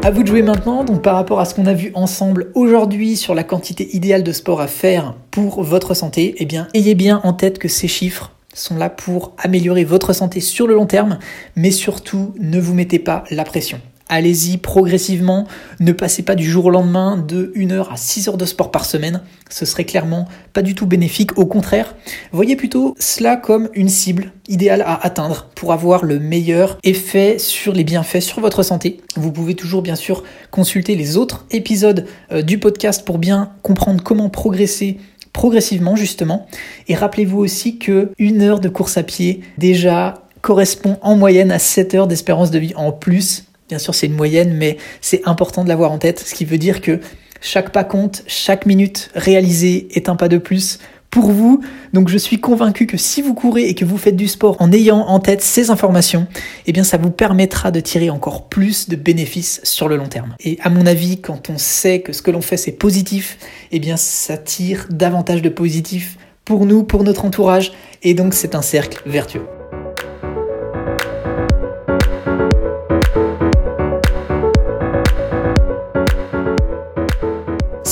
À 0.02 0.12
vous 0.12 0.22
de 0.22 0.28
jouer 0.28 0.44
maintenant, 0.44 0.84
donc 0.84 1.02
par 1.02 1.16
rapport 1.16 1.40
à 1.40 1.46
ce 1.46 1.54
qu'on 1.54 1.66
a 1.66 1.74
vu 1.74 1.92
ensemble 1.96 2.52
aujourd'hui 2.54 3.18
sur 3.18 3.36
la 3.36 3.44
quantité 3.44 3.96
idéale 3.96 4.24
de 4.24 4.32
sport 4.32 4.62
à 4.62 4.68
faire 4.68 5.16
pour 5.30 5.64
votre 5.64 5.94
santé, 5.94 6.36
eh 6.38 6.46
bien 6.46 6.68
ayez 6.74 6.96
bien 6.96 7.22
en 7.24 7.34
tête 7.34 7.60
que 7.60 7.68
ces 7.68 7.88
chiffres 7.88 8.35
sont 8.56 8.78
là 8.78 8.90
pour 8.90 9.34
améliorer 9.38 9.84
votre 9.84 10.14
santé 10.14 10.40
sur 10.40 10.66
le 10.66 10.74
long 10.74 10.88
terme, 10.88 11.20
mais 11.56 11.72
surtout 11.72 12.34
ne 12.40 12.60
vous 12.60 12.74
mettez 12.74 13.00
pas 13.00 13.24
la 13.30 13.44
pression. 13.44 13.80
Allez-y 14.08 14.58
progressivement, 14.58 15.48
ne 15.80 15.92
passez 15.92 16.22
pas 16.22 16.36
du 16.36 16.44
jour 16.44 16.66
au 16.66 16.70
lendemain 16.70 17.18
de 17.18 17.52
1 17.58 17.72
heure 17.72 17.92
à 17.92 17.98
6 17.98 18.28
heures 18.28 18.38
de 18.38 18.46
sport 18.46 18.70
par 18.70 18.86
semaine, 18.86 19.22
ce 19.50 19.66
serait 19.66 19.86
clairement 19.86 20.28
pas 20.54 20.62
du 20.62 20.76
tout 20.76 20.86
bénéfique, 20.86 21.40
au 21.40 21.48
contraire, 21.48 21.96
voyez 22.32 22.56
plutôt 22.56 22.96
cela 23.00 23.36
comme 23.36 23.68
une 23.74 23.90
cible 23.90 24.32
idéale 24.48 24.84
à 24.84 25.04
atteindre 25.04 25.50
pour 25.56 25.74
avoir 25.74 26.06
le 26.06 26.20
meilleur 26.20 26.78
effet 26.84 27.40
sur 27.40 27.74
les 27.74 27.84
bienfaits 27.84 28.20
sur 28.20 28.42
votre 28.42 28.62
santé. 28.62 29.02
Vous 29.16 29.32
pouvez 29.32 29.56
toujours 29.56 29.82
bien 29.82 29.96
sûr 29.96 30.24
consulter 30.52 30.96
les 30.96 31.18
autres 31.18 31.48
épisodes 31.50 32.06
euh, 32.32 32.44
du 32.44 32.60
podcast 32.60 33.04
pour 33.06 33.18
bien 33.18 33.54
comprendre 33.64 34.04
comment 34.04 34.30
progresser 34.30 35.00
progressivement 35.36 35.98
justement. 35.98 36.48
Et 36.88 36.96
rappelez-vous 36.96 37.40
aussi 37.40 37.78
que 37.78 38.12
une 38.18 38.42
heure 38.42 38.62
de 38.62 38.70
course 38.70 38.98
à 38.98 39.04
pied 39.04 39.42
déjà 39.58 40.14
correspond 40.40 40.98
en 41.02 41.18
moyenne 41.18 41.52
à 41.52 41.60
7 41.60 41.94
heures 41.94 42.08
d'espérance 42.08 42.52
de 42.52 42.60
vie 42.60 42.74
en 42.76 42.94
plus. 42.94 43.44
Bien 43.68 43.78
sûr, 43.78 43.94
c'est 43.94 44.06
une 44.06 44.16
moyenne, 44.16 44.54
mais 44.54 44.78
c'est 45.02 45.28
important 45.28 45.66
de 45.66 45.70
l'avoir 45.70 45.92
en 45.92 45.98
tête, 45.98 46.20
ce 46.20 46.34
qui 46.34 46.46
veut 46.46 46.58
dire 46.58 46.80
que 46.80 47.02
chaque 47.42 47.72
pas 47.72 47.84
compte, 47.84 48.24
chaque 48.28 48.66
minute 48.66 49.10
réalisée 49.14 49.90
est 49.92 50.08
un 50.08 50.16
pas 50.16 50.30
de 50.30 50.38
plus 50.38 50.80
pour 51.16 51.32
vous. 51.32 51.62
Donc 51.94 52.10
je 52.10 52.18
suis 52.18 52.42
convaincu 52.42 52.88
que 52.88 52.98
si 52.98 53.22
vous 53.22 53.34
courez 53.34 53.70
et 53.70 53.74
que 53.74 53.86
vous 53.86 53.98
faites 53.98 54.18
du 54.18 54.28
sport 54.28 54.58
en 54.60 54.70
ayant 54.74 55.00
en 55.00 55.20
tête 55.20 55.42
ces 55.42 55.70
informations, 55.70 56.28
eh 56.66 56.74
bien 56.74 56.84
ça 56.84 56.98
vous 56.98 57.10
permettra 57.10 57.72
de 57.72 57.80
tirer 57.80 58.10
encore 58.10 58.50
plus 58.50 58.90
de 58.90 58.98
bénéfices 58.98 59.62
sur 59.64 59.88
le 59.88 59.96
long 59.96 60.10
terme. 60.10 60.36
Et 60.42 60.60
à 60.62 60.70
mon 60.70 60.86
avis, 60.86 61.22
quand 61.22 61.50
on 61.50 61.58
sait 61.58 62.02
que 62.02 62.12
ce 62.12 62.22
que 62.22 62.32
l'on 62.32 62.42
fait 62.42 62.58
c'est 62.58 62.74
positif, 62.74 63.38
eh 63.72 63.80
bien 63.80 63.96
ça 63.96 64.38
tire 64.38 64.88
davantage 64.90 65.42
de 65.42 65.48
positif 65.48 66.18
pour 66.44 66.66
nous, 66.66 66.84
pour 66.84 67.06
notre 67.06 67.24
entourage, 67.24 67.72
et 68.04 68.14
donc 68.14 68.34
c'est 68.34 68.54
un 68.54 68.62
cercle 68.62 69.02
vertueux. 69.06 69.46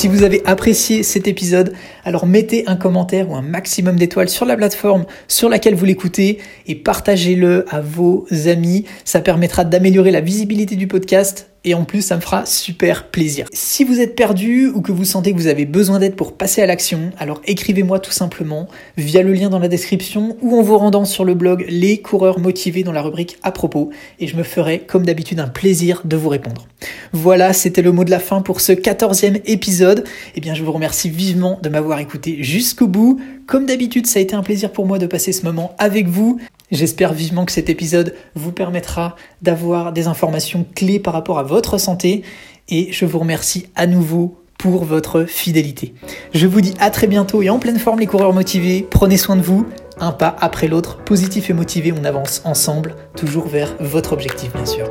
Si 0.03 0.09
vous 0.09 0.23
avez 0.23 0.41
apprécié 0.43 1.01
cet 1.01 1.29
épisode, 1.29 1.71
alors 2.03 2.25
mettez 2.25 2.67
un 2.67 2.75
commentaire 2.75 3.29
ou 3.29 3.37
un 3.37 3.41
maximum 3.41 3.95
d'étoiles 3.95 4.27
sur 4.27 4.45
la 4.45 4.57
plateforme 4.57 5.05
sur 5.29 5.47
laquelle 5.47 5.75
vous 5.75 5.85
l'écoutez 5.85 6.39
et 6.67 6.75
partagez-le 6.75 7.63
à 7.69 7.79
vos 7.79 8.27
amis. 8.47 8.83
Ça 9.05 9.21
permettra 9.21 9.63
d'améliorer 9.63 10.11
la 10.11 10.19
visibilité 10.19 10.75
du 10.75 10.87
podcast 10.87 11.52
et 11.65 11.73
en 11.73 11.83
plus 11.83 12.01
ça 12.01 12.15
me 12.15 12.21
fera 12.21 12.45
super 12.45 13.07
plaisir. 13.07 13.45
Si 13.53 13.83
vous 13.83 13.99
êtes 13.99 14.15
perdu 14.15 14.67
ou 14.67 14.81
que 14.81 14.91
vous 14.91 15.05
sentez 15.05 15.31
que 15.31 15.37
vous 15.37 15.47
avez 15.47 15.65
besoin 15.65 15.99
d'aide 15.99 16.15
pour 16.15 16.33
passer 16.33 16.61
à 16.61 16.65
l'action, 16.65 17.11
alors 17.17 17.41
écrivez-moi 17.45 17.99
tout 17.99 18.11
simplement 18.11 18.67
via 18.97 19.23
le 19.23 19.33
lien 19.33 19.49
dans 19.49 19.59
la 19.59 19.67
description 19.67 20.37
ou 20.41 20.57
en 20.57 20.61
vous 20.61 20.77
rendant 20.77 21.05
sur 21.05 21.25
le 21.25 21.33
blog 21.33 21.65
Les 21.69 21.99
coureurs 21.99 22.39
motivés 22.39 22.83
dans 22.83 22.91
la 22.91 23.01
rubrique 23.01 23.37
à 23.43 23.51
propos 23.51 23.89
et 24.19 24.27
je 24.27 24.35
me 24.35 24.43
ferai 24.43 24.79
comme 24.79 25.05
d'habitude 25.05 25.39
un 25.39 25.47
plaisir 25.47 26.01
de 26.05 26.15
vous 26.15 26.29
répondre. 26.29 26.67
Voilà, 27.13 27.53
c'était 27.53 27.81
le 27.81 27.91
mot 27.91 28.03
de 28.03 28.11
la 28.11 28.19
fin 28.19 28.41
pour 28.41 28.61
ce 28.61 28.73
14e 28.73 29.41
épisode. 29.45 30.03
Eh 30.35 30.41
bien 30.41 30.53
je 30.53 30.63
vous 30.63 30.71
remercie 30.71 31.09
vivement 31.09 31.59
de 31.61 31.69
m'avoir 31.69 31.99
écouté 31.99 32.43
jusqu'au 32.43 32.87
bout. 32.87 33.19
Comme 33.45 33.65
d'habitude, 33.65 34.07
ça 34.07 34.19
a 34.19 34.21
été 34.21 34.35
un 34.35 34.43
plaisir 34.43 34.71
pour 34.71 34.85
moi 34.85 34.99
de 34.99 35.05
passer 35.05 35.33
ce 35.33 35.43
moment 35.43 35.75
avec 35.77 36.07
vous. 36.07 36.39
J'espère 36.73 37.13
vivement 37.13 37.45
que 37.45 37.51
cet 37.51 37.69
épisode 37.69 38.15
vous 38.33 38.51
permettra 38.51 39.15
d'avoir 39.43 39.93
des 39.93 40.07
informations 40.07 40.65
clés 40.75 40.99
par 40.99 41.13
rapport 41.13 41.37
à 41.37 41.43
votre 41.43 41.77
santé 41.77 42.23
et 42.67 42.91
je 42.91 43.05
vous 43.05 43.19
remercie 43.19 43.67
à 43.75 43.85
nouveau 43.85 44.39
pour 44.57 44.83
votre 44.83 45.25
fidélité. 45.25 45.93
Je 46.33 46.47
vous 46.47 46.61
dis 46.61 46.73
à 46.79 46.89
très 46.89 47.05
bientôt 47.05 47.43
et 47.43 47.51
en 47.51 47.59
pleine 47.59 47.77
forme 47.77 47.99
les 47.99 48.07
coureurs 48.07 48.33
motivés, 48.33 48.87
prenez 48.89 49.17
soin 49.17 49.35
de 49.35 49.43
vous, 49.43 49.67
un 49.99 50.11
pas 50.11 50.35
après 50.39 50.67
l'autre, 50.67 50.97
positif 51.03 51.51
et 51.51 51.53
motivé, 51.53 51.93
on 51.93 52.05
avance 52.05 52.41
ensemble, 52.43 52.95
toujours 53.15 53.47
vers 53.47 53.75
votre 53.79 54.13
objectif 54.13 54.51
bien 54.53 54.65
sûr. 54.65 54.89